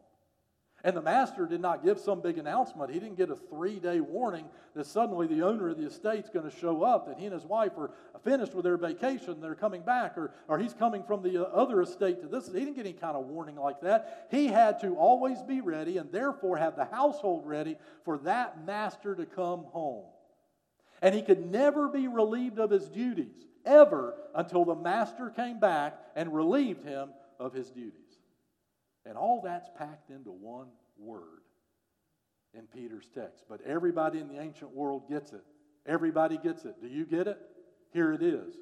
And 0.85 0.95
the 0.95 1.01
master 1.01 1.45
did 1.45 1.59
not 1.59 1.83
give 1.83 1.99
some 1.99 2.21
big 2.21 2.37
announcement. 2.37 2.93
He 2.93 2.99
didn't 2.99 3.17
get 3.17 3.29
a 3.29 3.35
three 3.35 3.77
day 3.77 3.99
warning 3.99 4.45
that 4.73 4.85
suddenly 4.85 5.27
the 5.27 5.41
owner 5.41 5.67
of 5.67 5.77
the 5.77 5.85
estate's 5.85 6.29
going 6.29 6.49
to 6.49 6.57
show 6.57 6.83
up, 6.83 7.07
that 7.07 7.17
he 7.17 7.25
and 7.25 7.33
his 7.33 7.43
wife 7.43 7.73
are 7.77 7.91
finished 8.23 8.53
with 8.53 8.63
their 8.63 8.77
vacation, 8.77 9.41
they're 9.41 9.53
coming 9.53 9.81
back, 9.81 10.17
or, 10.17 10.31
or 10.47 10.59
he's 10.59 10.73
coming 10.73 11.03
from 11.03 11.23
the 11.23 11.45
uh, 11.45 11.49
other 11.49 11.81
estate 11.81 12.21
to 12.21 12.29
this. 12.29 12.47
He 12.47 12.53
didn't 12.53 12.75
get 12.75 12.85
any 12.85 12.93
kind 12.93 13.17
of 13.17 13.25
warning 13.25 13.57
like 13.57 13.81
that. 13.81 14.27
He 14.31 14.47
had 14.47 14.79
to 14.79 14.95
always 14.95 15.41
be 15.41 15.59
ready 15.59 15.97
and 15.97 16.09
therefore 16.09 16.55
have 16.55 16.77
the 16.77 16.85
household 16.85 17.45
ready 17.45 17.75
for 18.05 18.17
that 18.19 18.63
master 18.65 19.13
to 19.13 19.25
come 19.25 19.65
home. 19.65 20.05
And 21.01 21.13
he 21.13 21.21
could 21.21 21.51
never 21.51 21.89
be 21.89 22.07
relieved 22.07 22.59
of 22.59 22.69
his 22.69 22.87
duties 22.87 23.45
ever 23.65 24.15
until 24.33 24.65
the 24.65 24.75
master 24.75 25.29
came 25.29 25.59
back 25.59 25.97
and 26.15 26.33
relieved 26.33 26.83
him 26.83 27.09
of 27.39 27.53
his 27.53 27.69
duties. 27.69 27.91
And 29.05 29.17
all 29.17 29.41
that's 29.43 29.69
packed 29.77 30.09
into 30.09 30.31
one 30.31 30.67
word 30.97 31.41
in 32.53 32.67
Peter's 32.67 33.07
text. 33.13 33.45
But 33.49 33.61
everybody 33.65 34.19
in 34.19 34.27
the 34.27 34.39
ancient 34.39 34.73
world 34.73 35.09
gets 35.09 35.33
it. 35.33 35.43
Everybody 35.85 36.37
gets 36.37 36.65
it. 36.65 36.81
Do 36.81 36.87
you 36.87 37.05
get 37.05 37.27
it? 37.27 37.37
Here 37.93 38.13
it 38.13 38.23
is. 38.23 38.55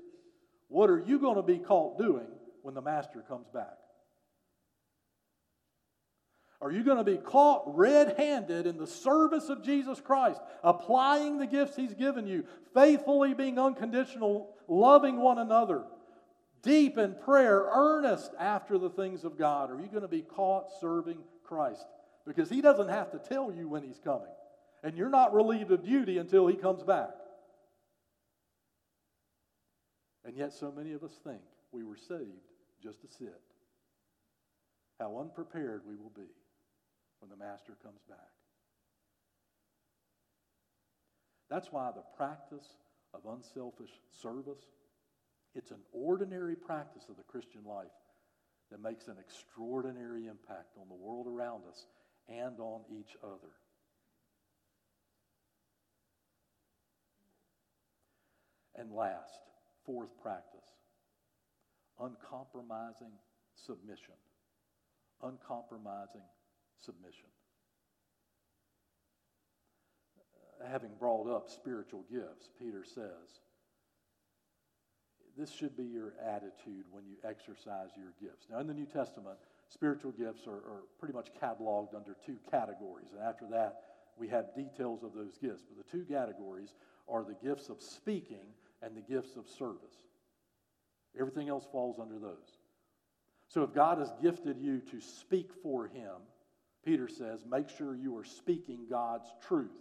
What 0.68 0.90
are 0.90 1.00
you 1.00 1.20
going 1.20 1.36
to 1.36 1.44
be 1.44 1.60
caught 1.60 1.98
doing 1.98 2.28
when 2.62 2.74
the 2.74 2.82
master 2.82 3.24
comes 3.28 3.48
back? 3.54 3.78
Are 6.64 6.72
you 6.72 6.82
going 6.82 6.98
to 6.98 7.04
be 7.04 7.18
caught 7.18 7.76
red 7.76 8.16
handed 8.18 8.66
in 8.66 8.78
the 8.78 8.88
service 8.88 9.50
of 9.50 9.66
Jesus 9.66 10.00
Christ, 10.00 10.40
applying 10.64 11.38
the 11.38 11.46
gifts 11.46 11.76
He's 11.76 11.94
given 11.94 12.26
you, 12.26 12.46
faithfully 12.74 13.34
being 13.34 13.60
unconditional, 13.60 14.56
loving 14.70 15.18
one 15.18 15.40
another, 15.40 15.84
deep 16.62 16.98
in 16.98 17.16
prayer, 17.16 17.68
earnest 17.70 18.32
after 18.40 18.78
the 18.78 18.90
things 18.90 19.26
of 19.26 19.38
God? 19.38 19.72
Are 19.72 19.80
you 19.82 19.88
going 19.88 20.04
to 20.04 20.08
be 20.08 20.22
caught 20.22 20.68
serving 20.80 21.18
Christ? 21.44 21.86
Because 22.26 22.50
He 22.50 22.62
doesn't 22.62 22.88
have 22.88 23.12
to 23.12 23.20
tell 23.20 23.52
you 23.52 23.68
when 23.68 23.84
He's 23.84 24.00
coming, 24.02 24.32
and 24.84 24.98
you're 24.98 25.10
not 25.10 25.34
relieved 25.34 25.72
of 25.72 25.84
duty 25.84 26.18
until 26.18 26.48
He 26.48 26.56
comes 26.56 26.82
back. 26.82 27.10
And 30.24 30.38
yet, 30.38 30.54
so 30.54 30.72
many 30.72 30.94
of 30.94 31.04
us 31.04 31.20
think 31.26 31.42
we 31.74 31.84
were 31.84 31.98
saved 31.98 32.48
just 32.82 33.02
to 33.02 33.08
sit. 33.10 33.42
How 34.98 35.18
unprepared 35.20 35.82
we 35.86 35.98
will 35.98 36.14
be 36.16 36.30
when 37.24 37.30
the 37.30 37.42
master 37.42 37.72
comes 37.82 38.02
back. 38.10 38.18
That's 41.50 41.72
why 41.72 41.92
the 41.96 42.04
practice 42.18 42.68
of 43.14 43.22
unselfish 43.34 43.92
service, 44.22 44.60
it's 45.56 45.72
an 45.72 45.80
ordinary 45.94 46.58
practice 46.58 47.04
of 47.08 47.16
the 47.16 47.24
Christian 47.24 47.64
life 47.66 47.96
that 48.72 48.82
makes 48.82 49.08
an 49.08 49.16
extraordinary 49.20 50.26
impact 50.26 50.76
on 50.78 50.90
the 50.90 50.96
world 50.96 51.28
around 51.28 51.62
us 51.70 51.86
and 52.28 52.60
on 52.60 52.82
each 52.92 53.16
other. 53.24 53.54
And 58.76 58.92
last, 58.92 59.40
fourth 59.86 60.10
practice 60.22 60.60
uncompromising 62.02 63.14
submission. 63.56 64.16
Uncompromising 65.22 66.24
submission. 66.86 67.28
Uh, 70.62 70.70
having 70.70 70.92
brought 71.00 71.30
up 71.30 71.50
spiritual 71.50 72.04
gifts, 72.12 72.50
Peter 72.60 72.84
says, 72.84 73.42
this 75.38 75.52
should 75.52 75.76
be 75.76 75.84
your 75.84 76.14
attitude 76.24 76.86
when 76.92 77.06
you 77.06 77.16
exercise 77.28 77.90
your 77.98 78.14
gifts. 78.22 78.46
Now, 78.52 78.60
in 78.60 78.68
the 78.68 78.74
New 78.74 78.86
Testament, 78.86 79.38
spiritual 79.70 80.12
gifts 80.12 80.46
are, 80.48 80.52
are, 80.52 80.84
pretty 81.00 81.14
much 81.14 81.30
cataloged 81.42 81.96
under 81.96 82.16
two 82.26 82.38
categories. 82.52 83.08
And 83.14 83.22
after 83.22 83.46
that, 83.52 83.82
we 84.18 84.28
have 84.28 84.56
details 84.56 85.04
of 85.04 85.14
those 85.16 85.38
gifts. 85.42 85.64
But 85.68 85.84
the 85.84 85.92
two 85.92 86.06
categories 86.06 86.76
are 87.10 87.24
the 87.24 87.36
gifts 87.46 87.70
of 87.70 87.82
speaking 87.82 88.46
and 88.84 88.96
the 88.96 89.02
gifts 89.02 89.36
of 89.36 89.48
service. 89.48 90.06
Everything 91.20 91.50
else 91.50 91.66
falls 91.72 92.00
under 92.00 92.20
those. 92.20 92.60
So 93.48 93.64
if 93.64 93.74
God 93.74 94.00
has 94.00 94.12
gifted 94.22 94.60
you 94.60 94.82
to 94.92 95.02
speak 95.02 95.52
for 95.62 95.88
Him, 95.88 96.22
Peter 96.86 97.08
says, 97.08 97.46
make 97.50 97.70
sure 97.70 97.96
you 97.96 98.18
are 98.18 98.24
speaking 98.24 98.86
God's 98.90 99.28
truth. 99.48 99.72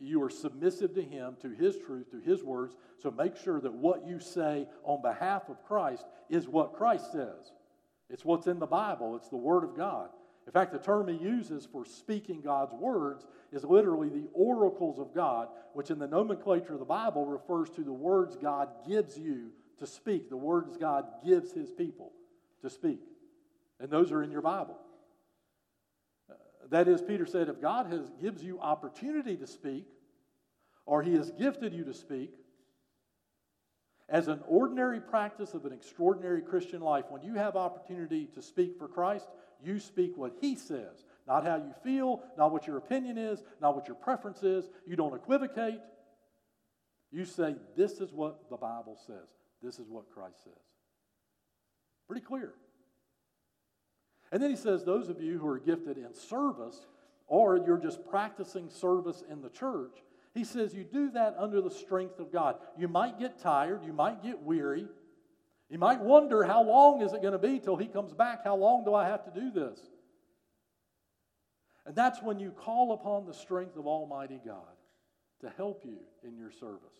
You 0.00 0.22
are 0.22 0.30
submissive 0.30 0.94
to 0.94 1.02
Him, 1.02 1.36
to 1.42 1.50
His 1.50 1.76
truth, 1.78 2.10
to 2.12 2.20
His 2.20 2.42
words. 2.42 2.74
So 2.98 3.10
make 3.10 3.36
sure 3.36 3.60
that 3.60 3.72
what 3.72 4.06
you 4.06 4.18
say 4.18 4.66
on 4.84 5.02
behalf 5.02 5.48
of 5.48 5.62
Christ 5.66 6.06
is 6.30 6.48
what 6.48 6.74
Christ 6.74 7.12
says. 7.12 7.52
It's 8.08 8.24
what's 8.24 8.46
in 8.46 8.58
the 8.58 8.66
Bible, 8.66 9.16
it's 9.16 9.28
the 9.28 9.36
Word 9.36 9.64
of 9.64 9.76
God. 9.76 10.08
In 10.46 10.52
fact, 10.52 10.72
the 10.72 10.78
term 10.78 11.06
he 11.06 11.14
uses 11.14 11.68
for 11.70 11.84
speaking 11.84 12.40
God's 12.40 12.74
words 12.74 13.24
is 13.52 13.62
literally 13.62 14.08
the 14.08 14.28
oracles 14.32 14.98
of 14.98 15.14
God, 15.14 15.48
which 15.74 15.90
in 15.90 15.98
the 15.98 16.08
nomenclature 16.08 16.72
of 16.72 16.80
the 16.80 16.84
Bible 16.84 17.24
refers 17.24 17.70
to 17.70 17.82
the 17.82 17.92
words 17.92 18.36
God 18.36 18.68
gives 18.88 19.16
you 19.16 19.50
to 19.78 19.86
speak, 19.86 20.28
the 20.28 20.36
words 20.36 20.76
God 20.76 21.04
gives 21.24 21.52
his 21.52 21.70
people 21.70 22.12
to 22.62 22.70
speak. 22.70 23.00
And 23.78 23.90
those 23.90 24.10
are 24.10 24.22
in 24.22 24.32
your 24.32 24.42
Bible. 24.42 24.78
That 26.70 26.86
is, 26.86 27.02
Peter 27.02 27.26
said, 27.26 27.48
if 27.48 27.60
God 27.60 27.86
has, 27.92 28.10
gives 28.22 28.42
you 28.42 28.60
opportunity 28.60 29.36
to 29.36 29.46
speak, 29.46 29.86
or 30.86 31.02
He 31.02 31.14
has 31.14 31.30
gifted 31.32 31.74
you 31.74 31.84
to 31.84 31.94
speak, 31.94 32.30
as 34.08 34.28
an 34.28 34.40
ordinary 34.48 35.00
practice 35.00 35.54
of 35.54 35.64
an 35.66 35.72
extraordinary 35.72 36.42
Christian 36.42 36.80
life, 36.80 37.04
when 37.10 37.22
you 37.22 37.34
have 37.34 37.54
opportunity 37.56 38.28
to 38.34 38.42
speak 38.42 38.78
for 38.78 38.88
Christ, 38.88 39.28
you 39.62 39.78
speak 39.78 40.16
what 40.16 40.32
He 40.40 40.56
says, 40.56 41.04
not 41.26 41.44
how 41.44 41.56
you 41.56 41.72
feel, 41.82 42.22
not 42.38 42.52
what 42.52 42.66
your 42.66 42.76
opinion 42.76 43.18
is, 43.18 43.42
not 43.60 43.74
what 43.74 43.86
your 43.86 43.96
preference 43.96 44.42
is. 44.42 44.68
You 44.86 44.96
don't 44.96 45.14
equivocate. 45.14 45.80
You 47.12 47.24
say, 47.24 47.56
This 47.76 48.00
is 48.00 48.12
what 48.12 48.48
the 48.48 48.56
Bible 48.56 48.96
says, 49.06 49.28
this 49.62 49.78
is 49.80 49.88
what 49.88 50.10
Christ 50.10 50.44
says. 50.44 50.52
Pretty 52.06 52.24
clear. 52.24 52.54
And 54.32 54.42
then 54.42 54.50
he 54.50 54.56
says, 54.56 54.84
Those 54.84 55.08
of 55.08 55.20
you 55.20 55.38
who 55.38 55.48
are 55.48 55.58
gifted 55.58 55.98
in 55.98 56.14
service, 56.14 56.86
or 57.26 57.58
you're 57.66 57.78
just 57.78 58.06
practicing 58.08 58.68
service 58.68 59.22
in 59.30 59.42
the 59.42 59.50
church, 59.50 59.98
he 60.34 60.44
says 60.44 60.74
you 60.74 60.84
do 60.84 61.10
that 61.10 61.34
under 61.38 61.60
the 61.60 61.70
strength 61.70 62.20
of 62.20 62.32
God. 62.32 62.56
You 62.78 62.88
might 62.88 63.18
get 63.18 63.38
tired, 63.38 63.84
you 63.84 63.92
might 63.92 64.22
get 64.22 64.42
weary. 64.42 64.86
You 65.68 65.78
might 65.78 66.00
wonder 66.00 66.42
how 66.42 66.64
long 66.64 67.00
is 67.00 67.12
it 67.12 67.22
going 67.22 67.32
to 67.32 67.38
be 67.38 67.60
till 67.60 67.76
he 67.76 67.86
comes 67.86 68.12
back? 68.12 68.42
How 68.42 68.56
long 68.56 68.84
do 68.84 68.92
I 68.92 69.06
have 69.06 69.24
to 69.24 69.40
do 69.40 69.52
this? 69.52 69.78
And 71.86 71.94
that's 71.94 72.20
when 72.22 72.38
you 72.38 72.50
call 72.50 72.92
upon 72.92 73.24
the 73.24 73.34
strength 73.34 73.76
of 73.76 73.86
Almighty 73.86 74.40
God 74.44 74.76
to 75.40 75.50
help 75.56 75.84
you 75.84 75.98
in 76.26 76.36
your 76.36 76.50
service. 76.50 76.94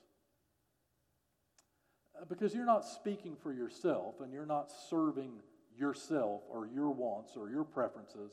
Uh, 2.16 2.24
because 2.28 2.54
you're 2.54 2.64
not 2.64 2.84
speaking 2.84 3.36
for 3.42 3.52
yourself 3.52 4.20
and 4.20 4.32
you're 4.32 4.46
not 4.46 4.70
serving 4.88 5.32
yourself 5.76 6.42
or 6.48 6.66
your 6.66 6.90
wants 6.90 7.36
or 7.36 7.50
your 7.50 7.64
preferences, 7.64 8.32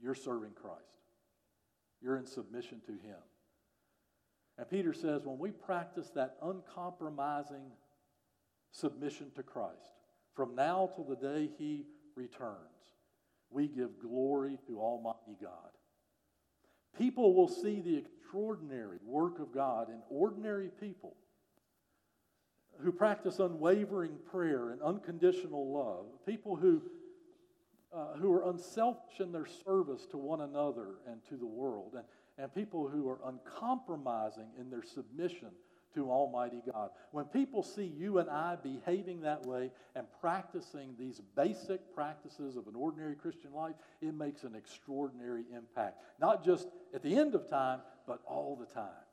you're 0.00 0.14
serving 0.14 0.52
Christ. 0.52 0.82
You're 2.02 2.16
in 2.16 2.26
submission 2.26 2.80
to 2.86 2.92
Him. 2.92 3.18
And 4.58 4.68
Peter 4.68 4.92
says 4.92 5.22
when 5.24 5.38
we 5.38 5.50
practice 5.50 6.10
that 6.14 6.36
uncompromising 6.42 7.70
submission 8.70 9.30
to 9.36 9.42
Christ, 9.42 9.92
from 10.34 10.54
now 10.54 10.90
till 10.94 11.04
the 11.04 11.16
day 11.16 11.50
He 11.58 11.86
returns, 12.14 12.56
we 13.50 13.68
give 13.68 13.98
glory 14.00 14.58
to 14.66 14.80
Almighty 14.80 15.36
God. 15.40 15.70
People 16.98 17.34
will 17.34 17.48
see 17.48 17.80
the 17.80 17.96
extraordinary 17.96 18.98
work 19.04 19.38
of 19.38 19.52
God 19.52 19.88
in 19.88 20.00
ordinary 20.08 20.70
people 20.80 21.16
who 22.82 22.92
practice 22.92 23.38
unwavering 23.38 24.12
prayer 24.30 24.70
and 24.70 24.82
unconditional 24.82 25.72
love, 25.72 26.06
people 26.26 26.56
who, 26.56 26.82
uh, 27.92 28.14
who 28.16 28.32
are 28.32 28.50
unselfish 28.50 29.20
in 29.20 29.32
their 29.32 29.46
service 29.64 30.06
to 30.06 30.16
one 30.16 30.40
another 30.40 30.96
and 31.10 31.24
to 31.28 31.36
the 31.36 31.46
world, 31.46 31.94
and, 31.94 32.04
and 32.38 32.54
people 32.54 32.88
who 32.88 33.08
are 33.08 33.20
uncompromising 33.24 34.48
in 34.60 34.70
their 34.70 34.82
submission 34.82 35.48
to 35.94 36.10
Almighty 36.10 36.60
God. 36.70 36.90
When 37.10 37.24
people 37.24 37.62
see 37.62 37.90
you 37.96 38.18
and 38.18 38.28
I 38.28 38.56
behaving 38.62 39.22
that 39.22 39.46
way 39.46 39.70
and 39.94 40.06
practicing 40.20 40.94
these 40.98 41.22
basic 41.34 41.94
practices 41.94 42.56
of 42.56 42.66
an 42.68 42.74
ordinary 42.76 43.14
Christian 43.14 43.52
life, 43.54 43.74
it 44.02 44.14
makes 44.14 44.44
an 44.44 44.54
extraordinary 44.54 45.44
impact. 45.54 45.96
Not 46.20 46.44
just 46.44 46.68
at 46.94 47.02
the 47.02 47.16
end 47.16 47.34
of 47.34 47.48
time, 47.48 47.80
but 48.06 48.20
all 48.26 48.56
the 48.56 48.66
time. 48.66 49.05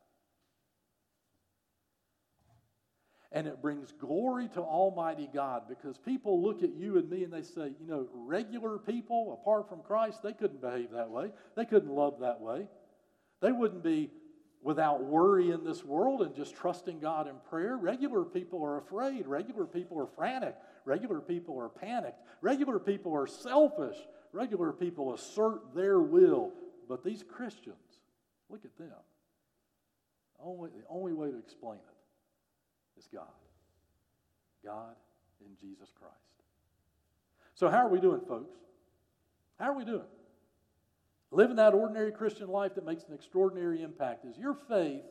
And 3.34 3.48
it 3.48 3.62
brings 3.62 3.92
glory 3.94 4.48
to 4.50 4.62
Almighty 4.62 5.28
God 5.34 5.64
because 5.68 5.98
people 5.98 6.42
look 6.42 6.62
at 6.62 6.76
you 6.76 6.98
and 6.98 7.10
me 7.10 7.24
and 7.24 7.34
they 7.34 7.42
say, 7.42 7.74
you 7.82 7.88
know, 7.88 8.08
regular 8.14 8.78
people 8.78 9.40
apart 9.42 9.68
from 9.68 9.82
Christ, 9.82 10.22
they 10.22 10.34
couldn't 10.34 10.62
behave 10.62 10.92
that 10.92 11.10
way. 11.10 11.32
They 11.58 11.66
couldn't 11.66 11.90
love 11.90 12.20
that 12.20 12.40
way. 12.40 12.68
They 13.42 13.52
wouldn't 13.52 13.84
be 13.84 14.12
without 14.62 15.04
worry 15.04 15.50
in 15.50 15.64
this 15.64 15.84
world 15.84 16.22
and 16.22 16.36
just 16.36 16.56
trusting 16.56 17.00
God 17.00 17.28
in 17.28 17.34
prayer. 17.50 17.76
Regular 17.76 18.24
people 18.24 18.64
are 18.64 18.78
afraid. 18.78 19.26
Regular 19.26 19.66
people 19.66 20.00
are 20.00 20.08
frantic. 20.16 20.56
Regular 20.86 21.20
people 21.20 21.60
are 21.60 21.70
panicked. 21.70 22.22
Regular 22.42 22.78
people 22.78 23.16
are 23.16 23.28
selfish. 23.28 23.98
Regular 24.32 24.72
people 24.72 25.16
assert 25.16 25.74
their 25.76 26.00
will. 26.00 26.52
But 26.88 27.04
these 27.04 27.24
Christians, 27.24 27.78
look 28.50 28.64
at 28.64 28.78
them. 28.78 28.90
Only, 30.40 30.70
the 30.70 30.84
only 30.88 31.14
way 31.14 31.32
to 31.32 31.40
explain 31.40 31.80
it 31.80 31.93
is 32.98 33.08
God. 33.14 33.28
God 34.64 34.96
in 35.42 35.56
Jesus 35.60 35.90
Christ. 36.00 36.16
So, 37.56 37.70
how 37.70 37.86
are 37.86 37.90
we 37.90 38.00
doing, 38.00 38.22
folks? 38.28 38.58
How 39.60 39.72
are 39.72 39.78
we 39.78 39.86
doing? 39.86 40.02
Living 41.32 41.56
that 41.58 41.74
ordinary 41.74 42.12
Christian 42.12 42.48
life 42.48 42.76
that 42.76 42.86
makes 42.86 43.04
an 43.06 43.14
extraordinary 43.14 43.82
impact. 43.82 44.26
Is 44.26 44.38
your 44.38 44.56
faith 44.68 45.04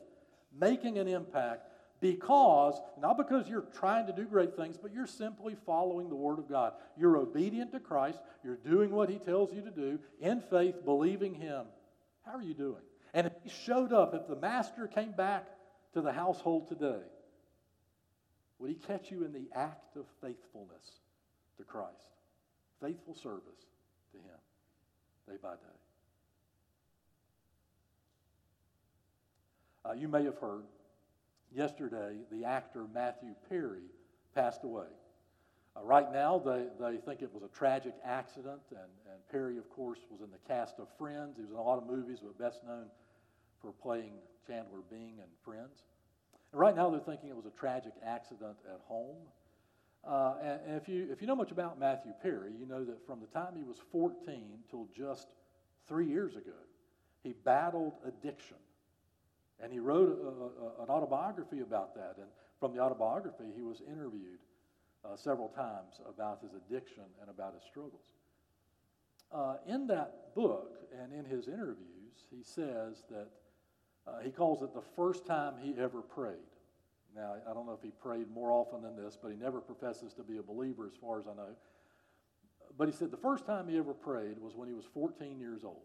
making 0.57 0.97
an 0.97 1.07
impact 1.07 1.67
because, 1.99 2.79
not 2.99 3.17
because 3.17 3.47
you're 3.47 3.65
trying 3.77 4.07
to 4.07 4.13
do 4.13 4.25
great 4.25 4.55
things, 4.55 4.77
but 4.77 4.93
you're 4.93 5.07
simply 5.07 5.55
following 5.65 6.09
the 6.09 6.15
Word 6.15 6.39
of 6.39 6.49
God? 6.49 6.73
You're 6.97 7.17
obedient 7.17 7.71
to 7.71 7.79
Christ, 7.79 8.19
you're 8.43 8.57
doing 8.57 8.91
what 8.91 9.09
He 9.09 9.19
tells 9.19 9.53
you 9.53 9.61
to 9.61 9.71
do 9.71 9.99
in 10.19 10.41
faith, 10.41 10.83
believing 10.83 11.33
Him. 11.33 11.65
How 12.25 12.33
are 12.33 12.41
you 12.41 12.53
doing? 12.53 12.81
And 13.13 13.27
if 13.27 13.33
He 13.43 13.49
showed 13.49 13.93
up, 13.93 14.13
if 14.13 14.27
the 14.27 14.35
Master 14.35 14.87
came 14.87 15.11
back 15.11 15.47
to 15.93 16.01
the 16.01 16.11
household 16.11 16.67
today, 16.67 17.01
would 18.63 18.69
he 18.71 18.77
catch 18.77 19.11
you 19.11 19.25
in 19.25 19.33
the 19.33 19.49
act 19.53 19.97
of 19.97 20.05
faithfulness 20.21 21.01
to 21.57 21.65
Christ? 21.65 22.15
Faithful 22.81 23.13
service 23.13 23.67
to 24.13 24.17
him 24.19 24.39
day 25.27 25.35
by 25.43 25.55
day. 25.55 25.79
Uh, 29.83 29.91
you 29.91 30.07
may 30.07 30.23
have 30.23 30.37
heard 30.37 30.63
yesterday 31.53 32.15
the 32.31 32.45
actor 32.45 32.85
Matthew 32.93 33.35
Perry 33.49 33.83
passed 34.33 34.63
away. 34.63 34.87
Uh, 35.75 35.83
right 35.83 36.09
now, 36.13 36.39
they, 36.39 36.67
they 36.79 36.95
think 36.99 37.21
it 37.21 37.33
was 37.33 37.43
a 37.43 37.53
tragic 37.53 37.95
accident, 38.05 38.61
and, 38.69 38.79
and 39.11 39.27
Perry, 39.29 39.57
of 39.57 39.69
course, 39.71 39.99
was 40.09 40.21
in 40.21 40.31
the 40.31 40.37
cast 40.47 40.79
of 40.79 40.87
Friends. 40.97 41.35
He 41.35 41.41
was 41.41 41.51
in 41.51 41.57
a 41.57 41.61
lot 41.61 41.79
of 41.79 41.85
movies, 41.85 42.19
but 42.23 42.39
best 42.39 42.63
known 42.65 42.85
for 43.61 43.73
playing 43.73 44.13
Chandler 44.47 44.79
Bing 44.89 45.15
and 45.19 45.29
Friends. 45.43 45.83
And 46.53 46.59
right 46.59 46.75
now, 46.75 46.91
they're 46.91 46.99
thinking 46.99 47.29
it 47.29 47.35
was 47.35 47.47
a 47.47 47.59
tragic 47.59 47.93
accident 48.05 48.57
at 48.71 48.79
home. 48.87 49.17
Uh, 50.07 50.35
and, 50.41 50.59
and 50.67 50.81
if, 50.81 50.87
you, 50.87 51.07
if 51.11 51.19
you 51.19 51.27
know 51.27 51.35
much 51.35 51.51
about 51.51 51.79
Matthew 51.79 52.11
Perry, 52.21 52.51
you 52.57 52.67
know 52.67 52.85
that 52.85 53.03
from 53.07 53.19
the 53.19 53.27
time 53.27 53.53
he 53.57 53.63
was 53.63 53.77
14 53.91 54.59
till 54.69 54.87
just 54.95 55.27
three 55.87 56.07
years 56.07 56.35
ago, 56.35 56.51
he 57.23 57.33
battled 57.43 57.93
addiction. 58.05 58.57
And 59.59 59.73
he 59.73 59.79
wrote 59.79 60.09
a, 60.09 60.81
a, 60.81 60.83
an 60.83 60.89
autobiography 60.89 61.61
about 61.61 61.95
that. 61.95 62.15
And 62.17 62.27
from 62.59 62.75
the 62.75 62.81
autobiography, 62.81 63.45
he 63.55 63.63
was 63.63 63.81
interviewed 63.89 64.39
uh, 65.03 65.15
several 65.15 65.47
times 65.49 66.01
about 66.07 66.39
his 66.41 66.51
addiction 66.53 67.03
and 67.19 67.29
about 67.31 67.55
his 67.55 67.63
struggles. 67.63 68.13
Uh, 69.33 69.55
in 69.67 69.87
that 69.87 70.35
book 70.35 70.75
and 71.01 71.11
in 71.11 71.25
his 71.25 71.47
interviews, 71.47 72.27
he 72.29 72.43
says 72.43 73.03
that 73.09 73.29
uh, 74.07 74.19
he 74.23 74.31
calls 74.31 74.61
it 74.61 74.73
the 74.73 74.83
first 74.95 75.25
time 75.25 75.53
he 75.61 75.73
ever 75.79 76.01
prayed. 76.01 76.35
Now, 77.15 77.35
I 77.49 77.53
don't 77.53 77.65
know 77.65 77.73
if 77.73 77.83
he 77.83 77.91
prayed 77.91 78.29
more 78.33 78.51
often 78.51 78.81
than 78.81 78.95
this, 78.95 79.17
but 79.21 79.31
he 79.31 79.37
never 79.37 79.61
professes 79.61 80.13
to 80.13 80.23
be 80.23 80.37
a 80.37 80.43
believer 80.43 80.87
as 80.87 80.93
far 80.99 81.19
as 81.19 81.27
I 81.27 81.35
know. 81.35 81.55
But 82.77 82.87
he 82.87 82.93
said 82.93 83.11
the 83.11 83.17
first 83.17 83.45
time 83.45 83.67
he 83.67 83.77
ever 83.77 83.93
prayed 83.93 84.39
was 84.39 84.55
when 84.55 84.67
he 84.67 84.73
was 84.73 84.85
14 84.93 85.39
years 85.39 85.63
old. 85.63 85.83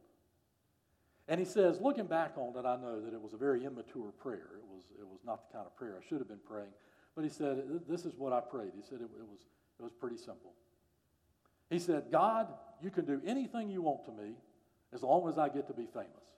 And 1.29 1.39
he 1.39 1.45
says, 1.45 1.79
looking 1.81 2.07
back 2.07 2.33
on 2.37 2.57
it, 2.57 2.67
I 2.67 2.77
know 2.77 3.01
that 3.03 3.13
it 3.13 3.21
was 3.21 3.35
a 3.35 3.37
very 3.37 3.65
immature 3.65 4.11
prayer. 4.19 4.49
It 4.57 4.65
was, 4.67 4.85
it 4.99 5.07
was 5.07 5.21
not 5.27 5.47
the 5.47 5.59
kind 5.59 5.67
of 5.67 5.77
prayer 5.77 6.01
I 6.03 6.09
should 6.09 6.19
have 6.19 6.29
been 6.29 6.41
praying. 6.49 6.73
But 7.15 7.25
he 7.25 7.31
said, 7.31 7.63
This 7.89 8.07
is 8.07 8.15
what 8.17 8.33
I 8.33 8.41
prayed. 8.41 8.71
He 8.75 8.83
said 8.83 9.01
it, 9.01 9.11
it, 9.19 9.29
was, 9.29 9.41
it 9.79 9.83
was 9.83 9.93
pretty 9.93 10.17
simple. 10.17 10.55
He 11.69 11.79
said, 11.79 12.05
God, 12.11 12.49
you 12.81 12.91
can 12.91 13.05
do 13.05 13.21
anything 13.27 13.69
you 13.69 13.83
want 13.83 14.07
to 14.07 14.13
me 14.13 14.33
as 14.95 15.03
long 15.03 15.29
as 15.29 15.37
I 15.37 15.49
get 15.51 15.67
to 15.67 15.75
be 15.75 15.87
famous. 15.93 16.38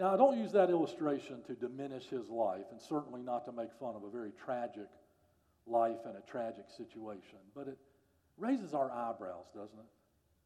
Now, 0.00 0.14
I 0.14 0.16
don't 0.16 0.38
use 0.38 0.52
that 0.52 0.70
illustration 0.70 1.42
to 1.46 1.52
diminish 1.52 2.04
his 2.06 2.30
life, 2.30 2.64
and 2.70 2.80
certainly 2.80 3.20
not 3.20 3.44
to 3.44 3.52
make 3.52 3.68
fun 3.78 3.94
of 3.94 4.02
a 4.02 4.08
very 4.08 4.32
tragic 4.46 4.88
life 5.66 5.98
and 6.06 6.16
a 6.16 6.22
tragic 6.22 6.64
situation, 6.74 7.36
but 7.54 7.68
it 7.68 7.76
raises 8.38 8.72
our 8.72 8.90
eyebrows, 8.90 9.44
doesn't 9.54 9.78
it? 9.78 9.84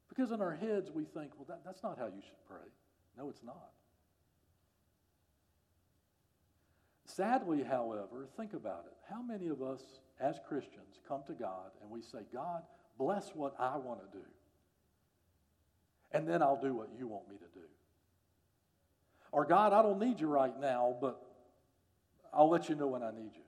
Because 0.09 0.33
in 0.33 0.41
our 0.41 0.57
heads, 0.57 0.91
we 0.91 1.05
think, 1.05 1.31
well, 1.37 1.47
that, 1.49 1.61
that's 1.65 1.85
not 1.85 1.97
how 1.97 2.07
you 2.07 2.21
should 2.21 2.49
pray. 2.49 2.67
No, 3.17 3.29
it's 3.29 3.45
not. 3.45 3.71
Sadly, 7.05 7.63
however, 7.63 8.27
think 8.37 8.55
about 8.55 8.87
it. 8.87 8.97
How 9.09 9.23
many 9.23 9.47
of 9.47 9.63
us 9.63 9.83
as 10.19 10.41
Christians 10.49 10.99
come 11.07 11.23
to 11.29 11.33
God 11.33 11.71
and 11.81 11.89
we 11.93 12.03
say, 12.03 12.27
God, 12.33 12.65
bless 12.99 13.31
what 13.37 13.55
I 13.61 13.77
want 13.77 14.01
to 14.01 14.19
do, 14.19 14.25
and 16.11 16.27
then 16.27 16.43
I'll 16.43 16.61
do 16.61 16.75
what 16.75 16.89
you 16.99 17.07
want 17.07 17.29
me 17.29 17.37
to 17.37 17.61
do? 17.61 17.67
Or, 19.35 19.45
God, 19.45 19.73
I 19.73 19.83
don't 19.83 19.99
need 19.99 20.21
you 20.21 20.29
right 20.29 20.55
now, 20.61 20.95
but 21.01 21.21
I'll 22.33 22.49
let 22.49 22.69
you 22.69 22.77
know 22.77 22.87
when 22.87 23.03
I 23.03 23.11
need 23.11 23.33
you. 23.35 23.43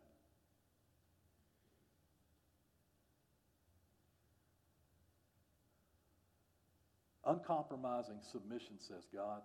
Uncompromising 7.24 8.18
submission 8.32 8.80
says, 8.80 9.04
God, 9.14 9.42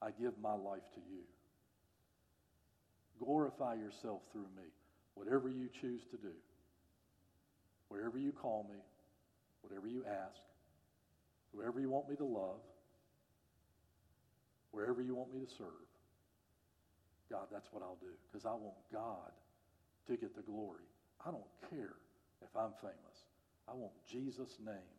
I 0.00 0.10
give 0.12 0.34
my 0.40 0.54
life 0.54 0.88
to 0.94 1.00
you. 1.10 1.24
Glorify 3.18 3.74
yourself 3.74 4.20
through 4.30 4.46
me. 4.56 4.68
Whatever 5.14 5.48
you 5.48 5.68
choose 5.80 6.02
to 6.12 6.16
do, 6.16 6.32
wherever 7.88 8.18
you 8.18 8.30
call 8.30 8.68
me, 8.70 8.78
whatever 9.62 9.88
you 9.88 10.04
ask, 10.06 10.40
whoever 11.52 11.80
you 11.80 11.90
want 11.90 12.08
me 12.08 12.14
to 12.14 12.24
love, 12.24 12.60
wherever 14.72 15.02
you 15.02 15.14
want 15.14 15.32
me 15.32 15.40
to 15.40 15.50
serve, 15.58 15.88
God, 17.30 17.46
that's 17.52 17.68
what 17.72 17.82
I'll 17.82 18.00
do 18.00 18.12
because 18.30 18.44
I 18.44 18.54
want 18.54 18.76
God 18.92 19.30
to 20.08 20.16
get 20.16 20.34
the 20.34 20.42
glory. 20.42 20.86
I 21.24 21.30
don't 21.30 21.50
care 21.70 21.94
if 22.42 22.56
I'm 22.56 22.72
famous. 22.80 23.18
I 23.68 23.74
want 23.74 23.92
Jesus' 24.10 24.56
name 24.64 24.90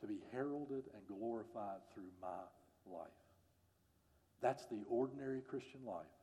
to 0.00 0.06
be 0.06 0.18
heralded 0.32 0.84
and 0.92 1.02
glorified 1.06 1.80
through 1.94 2.10
my 2.20 2.44
life. 2.86 3.22
That's 4.42 4.66
the 4.66 4.82
ordinary 4.90 5.40
Christian 5.40 5.80
life 5.86 6.18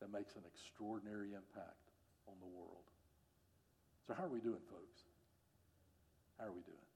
that 0.00 0.12
makes 0.12 0.36
an 0.36 0.42
extraordinary 0.46 1.32
impact 1.32 1.88
on 2.28 2.34
the 2.40 2.46
world. 2.46 2.86
So, 4.06 4.14
how 4.14 4.24
are 4.24 4.32
we 4.32 4.40
doing, 4.40 4.62
folks? 4.70 5.00
How 6.38 6.46
are 6.46 6.52
we 6.52 6.62
doing? 6.62 6.88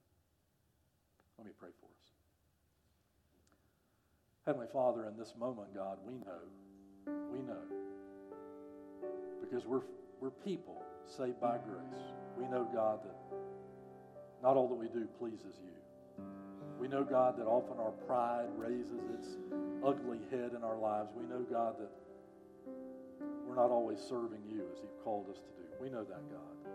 Let 1.37 1.47
me 1.47 1.53
pray 1.59 1.69
for 1.81 1.89
us. 1.89 2.02
Heavenly 4.45 4.67
Father, 4.73 5.05
in 5.07 5.17
this 5.17 5.33
moment, 5.39 5.73
God, 5.73 5.97
we 6.05 6.15
know, 6.15 7.15
we 7.31 7.39
know, 7.39 7.63
because 9.39 9.65
we're, 9.65 9.83
we're 10.19 10.31
people 10.31 10.83
saved 11.07 11.39
by 11.39 11.57
grace. 11.57 12.01
We 12.37 12.43
know, 12.47 12.67
God, 12.73 12.99
that 13.05 13.15
not 14.41 14.57
all 14.57 14.67
that 14.67 14.75
we 14.75 14.87
do 14.87 15.07
pleases 15.17 15.55
you. 15.63 16.25
We 16.77 16.89
know, 16.89 17.05
God, 17.05 17.37
that 17.37 17.45
often 17.45 17.79
our 17.79 17.91
pride 18.05 18.47
raises 18.57 18.99
its 19.17 19.37
ugly 19.85 20.19
head 20.29 20.51
in 20.57 20.61
our 20.61 20.77
lives. 20.77 21.11
We 21.15 21.23
know, 21.23 21.45
God, 21.49 21.75
that 21.79 21.91
we're 23.47 23.55
not 23.55 23.71
always 23.71 23.99
serving 23.99 24.41
you 24.49 24.63
as 24.73 24.79
you've 24.81 25.03
called 25.05 25.29
us 25.29 25.37
to 25.37 25.51
do. 25.55 25.69
We 25.79 25.89
know 25.89 26.03
that, 26.03 26.21
God. 26.29 26.73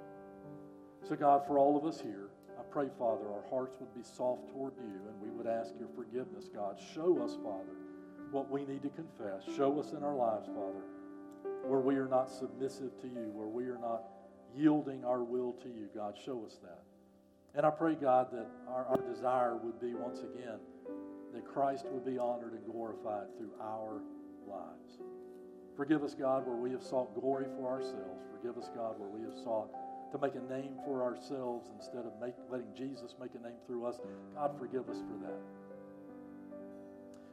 So, 1.07 1.17
God, 1.17 1.47
for 1.47 1.59
all 1.59 1.77
of 1.77 1.85
us 1.85 2.01
here, 2.01 2.31
pray, 2.79 2.89
Father, 2.97 3.27
our 3.27 3.43
hearts 3.51 3.77
would 3.81 3.93
be 3.93 4.05
soft 4.05 4.49
toward 4.53 4.73
you 4.77 5.01
and 5.09 5.21
we 5.21 5.31
would 5.31 5.49
ask 5.49 5.75
your 5.81 5.89
forgiveness, 5.97 6.49
God. 6.55 6.79
Show 6.95 7.21
us, 7.25 7.37
Father, 7.43 7.75
what 8.31 8.49
we 8.49 8.65
need 8.67 8.85
to 8.85 8.89
confess. 8.91 9.43
Show 9.57 9.81
us 9.81 9.91
in 9.91 10.05
our 10.05 10.15
lives, 10.15 10.47
Father, 10.47 10.87
where 11.67 11.81
we 11.81 11.97
are 11.97 12.07
not 12.07 12.31
submissive 12.31 12.97
to 13.01 13.09
you, 13.09 13.33
where 13.35 13.49
we 13.49 13.65
are 13.65 13.81
not 13.81 14.05
yielding 14.55 15.05
our 15.05 15.25
will 15.25 15.55
to 15.55 15.69
you. 15.69 15.89
God, 15.93 16.17
show 16.25 16.45
us 16.47 16.61
that. 16.63 16.85
And 17.57 17.67
I 17.67 17.71
pray, 17.71 17.97
God, 17.97 18.29
that 18.31 18.47
our, 18.69 18.87
our 18.87 19.13
desire 19.13 19.57
would 19.57 19.81
be 19.81 19.95
once 19.95 20.21
again 20.21 20.61
that 21.35 21.45
Christ 21.45 21.85
would 21.91 22.07
be 22.07 22.17
honored 22.17 22.53
and 22.53 22.65
glorified 22.65 23.27
through 23.37 23.51
our 23.61 24.03
lives. 24.47 25.03
Forgive 25.77 26.05
us, 26.05 26.15
God, 26.15 26.47
where 26.47 26.55
we 26.55 26.71
have 26.71 26.85
sought 26.85 27.13
glory 27.21 27.47
for 27.59 27.69
ourselves. 27.69 28.23
Forgive 28.41 28.57
us, 28.57 28.71
God, 28.73 29.01
where 29.01 29.09
we 29.09 29.23
have 29.23 29.35
sought 29.35 29.75
to 30.13 30.19
make 30.19 30.35
a 30.35 30.53
name 30.53 30.75
for 30.85 31.03
ourselves 31.03 31.69
instead 31.77 32.05
of 32.07 32.13
make, 32.21 32.35
letting 32.51 32.75
Jesus 32.77 33.15
make 33.21 33.31
a 33.35 33.43
name 33.43 33.59
through 33.67 33.87
us. 33.87 33.97
God, 34.35 34.53
forgive 34.59 34.89
us 34.89 34.99
for 34.99 35.27
that. 35.27 35.41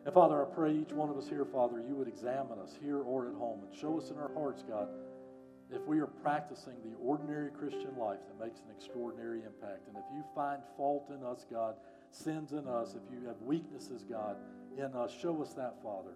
And 0.06 0.14
Father, 0.14 0.46
I 0.46 0.46
pray 0.54 0.74
each 0.74 0.92
one 0.92 1.10
of 1.10 1.18
us 1.18 1.28
here, 1.28 1.46
Father, 1.46 1.82
you 1.88 1.96
would 1.96 2.08
examine 2.08 2.60
us 2.60 2.78
here 2.82 3.00
or 3.00 3.28
at 3.28 3.34
home 3.34 3.62
and 3.64 3.76
show 3.76 3.98
us 3.98 4.12
in 4.12 4.18
our 4.18 4.32
hearts, 4.36 4.64
God, 4.68 4.88
if 5.72 5.82
we 5.88 6.00
are 6.00 6.06
practicing 6.08 6.76
the 6.84 6.96
ordinary 7.02 7.50
Christian 7.50 7.98
life 7.98 8.20
that 8.28 8.46
makes 8.46 8.60
an 8.60 8.68
extraordinary 8.76 9.40
impact. 9.40 9.88
And 9.88 9.98
if 9.98 10.04
you 10.14 10.24
find 10.36 10.62
fault 10.78 11.10
in 11.10 11.26
us, 11.26 11.46
God, 11.52 11.76
sins 12.12 12.52
in 12.52 12.68
us, 12.68 12.94
if 12.94 13.02
you 13.12 13.26
have 13.28 13.36
weaknesses, 13.42 14.04
God, 14.08 14.38
in 14.78 14.94
us, 14.94 15.12
show 15.20 15.42
us 15.42 15.54
that, 15.54 15.82
Father. 15.82 16.12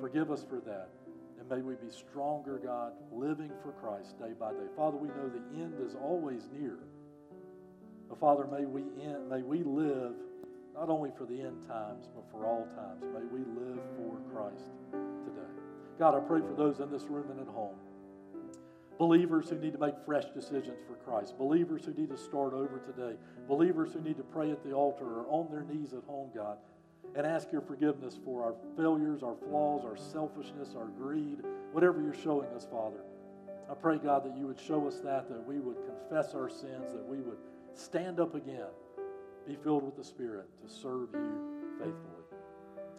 Forgive 0.00 0.30
us 0.30 0.44
for 0.48 0.60
that. 0.60 0.88
And 1.42 1.50
may 1.50 1.60
we 1.60 1.74
be 1.74 1.90
stronger, 1.90 2.60
God, 2.62 2.92
living 3.10 3.50
for 3.64 3.72
Christ 3.72 4.16
day 4.16 4.30
by 4.38 4.52
day. 4.52 4.70
Father, 4.76 4.96
we 4.96 5.08
know 5.08 5.28
the 5.28 5.60
end 5.60 5.74
is 5.84 5.96
always 5.96 6.46
near. 6.56 6.78
But 8.08 8.20
Father, 8.20 8.46
may 8.46 8.64
we 8.64 8.82
end, 9.02 9.28
may 9.28 9.42
we 9.42 9.64
live 9.64 10.14
not 10.72 10.88
only 10.88 11.10
for 11.18 11.26
the 11.26 11.40
end 11.40 11.66
times, 11.66 12.08
but 12.14 12.22
for 12.30 12.46
all 12.46 12.64
times. 12.76 13.02
May 13.12 13.24
we 13.26 13.40
live 13.58 13.80
for 13.96 14.18
Christ 14.32 14.70
today. 15.24 15.50
God, 15.98 16.14
I 16.14 16.20
pray 16.20 16.42
for 16.42 16.54
those 16.54 16.78
in 16.78 16.92
this 16.92 17.02
room 17.04 17.28
and 17.32 17.40
at 17.40 17.48
home 17.48 17.74
Believers 19.02 19.48
who 19.48 19.58
need 19.58 19.72
to 19.72 19.80
make 19.80 19.94
fresh 20.06 20.26
decisions 20.32 20.78
for 20.86 20.94
Christ. 20.94 21.36
Believers 21.36 21.84
who 21.84 21.92
need 21.94 22.10
to 22.10 22.16
start 22.16 22.52
over 22.52 22.80
today. 22.86 23.16
Believers 23.48 23.92
who 23.92 24.00
need 24.00 24.16
to 24.16 24.22
pray 24.22 24.52
at 24.52 24.62
the 24.62 24.72
altar 24.72 25.04
or 25.04 25.26
on 25.28 25.50
their 25.50 25.64
knees 25.64 25.92
at 25.92 26.04
home, 26.04 26.30
God, 26.32 26.58
and 27.14 27.26
ask 27.26 27.52
your 27.52 27.60
forgiveness 27.60 28.18
for 28.24 28.42
our 28.42 28.54
failures, 28.76 29.22
our 29.22 29.36
flaws, 29.48 29.84
our 29.84 29.96
selfishness, 29.96 30.74
our 30.76 30.86
greed, 30.86 31.38
whatever 31.72 32.00
you're 32.00 32.14
showing 32.14 32.48
us, 32.50 32.66
Father. 32.70 33.04
I 33.70 33.74
pray, 33.74 33.98
God, 33.98 34.24
that 34.24 34.36
you 34.36 34.46
would 34.46 34.58
show 34.58 34.86
us 34.86 35.00
that, 35.00 35.28
that 35.28 35.46
we 35.46 35.58
would 35.58 35.76
confess 35.86 36.34
our 36.34 36.48
sins, 36.48 36.92
that 36.92 37.06
we 37.06 37.18
would 37.18 37.38
stand 37.74 38.20
up 38.20 38.34
again, 38.34 38.66
be 39.46 39.56
filled 39.56 39.84
with 39.84 39.96
the 39.96 40.04
Spirit 40.04 40.46
to 40.62 40.72
serve 40.72 41.08
you 41.12 41.60
faithfully. 41.78 42.22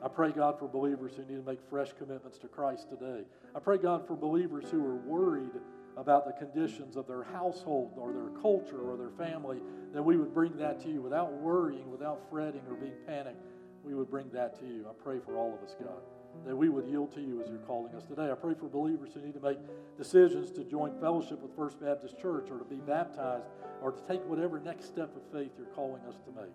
I 0.03 0.07
pray, 0.09 0.31
God, 0.31 0.59
for 0.59 0.67
believers 0.67 1.13
who 1.15 1.23
need 1.23 1.43
to 1.43 1.49
make 1.49 1.59
fresh 1.69 1.93
commitments 1.97 2.37
to 2.39 2.47
Christ 2.47 2.89
today. 2.89 3.23
I 3.55 3.59
pray, 3.59 3.77
God, 3.77 4.05
for 4.05 4.15
believers 4.15 4.65
who 4.69 4.85
are 4.85 4.95
worried 4.95 5.53
about 5.95 6.25
the 6.25 6.33
conditions 6.33 6.97
of 6.97 7.07
their 7.07 7.23
household 7.23 7.93
or 7.97 8.11
their 8.11 8.29
culture 8.41 8.81
or 8.81 8.97
their 8.97 9.11
family, 9.11 9.59
that 9.93 10.03
we 10.03 10.17
would 10.17 10.33
bring 10.33 10.57
that 10.57 10.81
to 10.81 10.89
you 10.89 11.01
without 11.01 11.31
worrying, 11.33 11.89
without 11.89 12.21
fretting 12.29 12.61
or 12.67 12.75
being 12.75 12.97
panicked. 13.07 13.41
We 13.83 13.93
would 13.93 14.09
bring 14.09 14.29
that 14.31 14.57
to 14.59 14.65
you. 14.65 14.85
I 14.89 14.93
pray 15.03 15.19
for 15.19 15.37
all 15.37 15.53
of 15.53 15.67
us, 15.67 15.75
God, 15.77 16.01
that 16.45 16.55
we 16.55 16.69
would 16.69 16.87
yield 16.87 17.13
to 17.15 17.21
you 17.21 17.41
as 17.41 17.49
you're 17.49 17.59
calling 17.59 17.93
us 17.95 18.03
today. 18.03 18.31
I 18.31 18.35
pray 18.35 18.53
for 18.53 18.67
believers 18.67 19.09
who 19.13 19.21
need 19.21 19.33
to 19.33 19.41
make 19.41 19.57
decisions 19.97 20.51
to 20.51 20.63
join 20.63 20.97
fellowship 20.99 21.41
with 21.41 21.55
First 21.55 21.81
Baptist 21.81 22.17
Church 22.17 22.49
or 22.49 22.57
to 22.57 22.65
be 22.65 22.77
baptized 22.77 23.45
or 23.81 23.91
to 23.91 24.01
take 24.07 24.23
whatever 24.25 24.59
next 24.59 24.85
step 24.85 25.13
of 25.15 25.21
faith 25.31 25.51
you're 25.57 25.67
calling 25.75 26.01
us 26.07 26.15
to 26.25 26.41
make. 26.41 26.53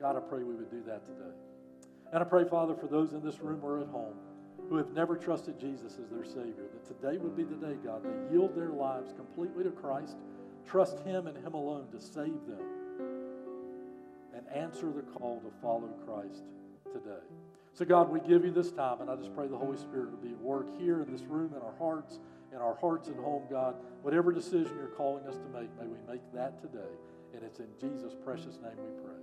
God, 0.00 0.16
I 0.16 0.20
pray 0.20 0.42
we 0.42 0.54
would 0.54 0.70
do 0.70 0.82
that 0.86 1.04
today. 1.04 1.34
And 2.12 2.22
I 2.22 2.24
pray, 2.24 2.44
Father, 2.48 2.74
for 2.74 2.86
those 2.86 3.12
in 3.12 3.22
this 3.22 3.40
room 3.40 3.60
or 3.62 3.80
at 3.80 3.88
home 3.88 4.14
who 4.68 4.76
have 4.76 4.92
never 4.92 5.16
trusted 5.16 5.58
Jesus 5.60 5.98
as 6.02 6.10
their 6.10 6.24
Savior, 6.24 6.66
that 6.72 6.84
today 6.86 7.18
would 7.18 7.36
be 7.36 7.44
the 7.44 7.54
day, 7.54 7.76
God, 7.84 8.02
they 8.02 8.34
yield 8.34 8.56
their 8.56 8.70
lives 8.70 9.12
completely 9.12 9.62
to 9.64 9.70
Christ, 9.70 10.16
trust 10.66 10.98
Him 11.04 11.28
and 11.28 11.36
Him 11.36 11.54
alone 11.54 11.86
to 11.92 12.00
save 12.00 12.46
them, 12.46 12.60
and 14.34 14.44
answer 14.52 14.90
the 14.90 15.02
call 15.02 15.40
to 15.40 15.50
follow 15.62 15.88
Christ 16.04 16.42
today. 16.92 17.22
So, 17.72 17.84
God, 17.84 18.10
we 18.10 18.20
give 18.20 18.44
you 18.44 18.50
this 18.50 18.72
time, 18.72 19.00
and 19.00 19.10
I 19.10 19.16
just 19.16 19.34
pray 19.34 19.48
the 19.48 19.56
Holy 19.56 19.76
Spirit 19.76 20.10
would 20.10 20.22
be 20.22 20.30
at 20.30 20.40
work 20.40 20.66
here 20.78 21.02
in 21.02 21.12
this 21.12 21.22
room, 21.22 21.52
in 21.54 21.60
our 21.60 21.74
hearts, 21.78 22.18
in 22.52 22.58
our 22.58 22.76
hearts 22.76 23.08
at 23.08 23.16
home, 23.16 23.42
God. 23.50 23.76
Whatever 24.02 24.32
decision 24.32 24.72
you're 24.78 24.88
calling 24.88 25.26
us 25.26 25.36
to 25.36 25.60
make, 25.60 25.68
may 25.78 25.86
we 25.86 25.98
make 26.10 26.22
that 26.32 26.60
today. 26.60 26.92
And 27.34 27.42
it's 27.42 27.58
in 27.60 27.68
Jesus' 27.78 28.14
precious 28.24 28.58
name 28.62 28.76
we 28.78 29.02
pray. 29.04 29.15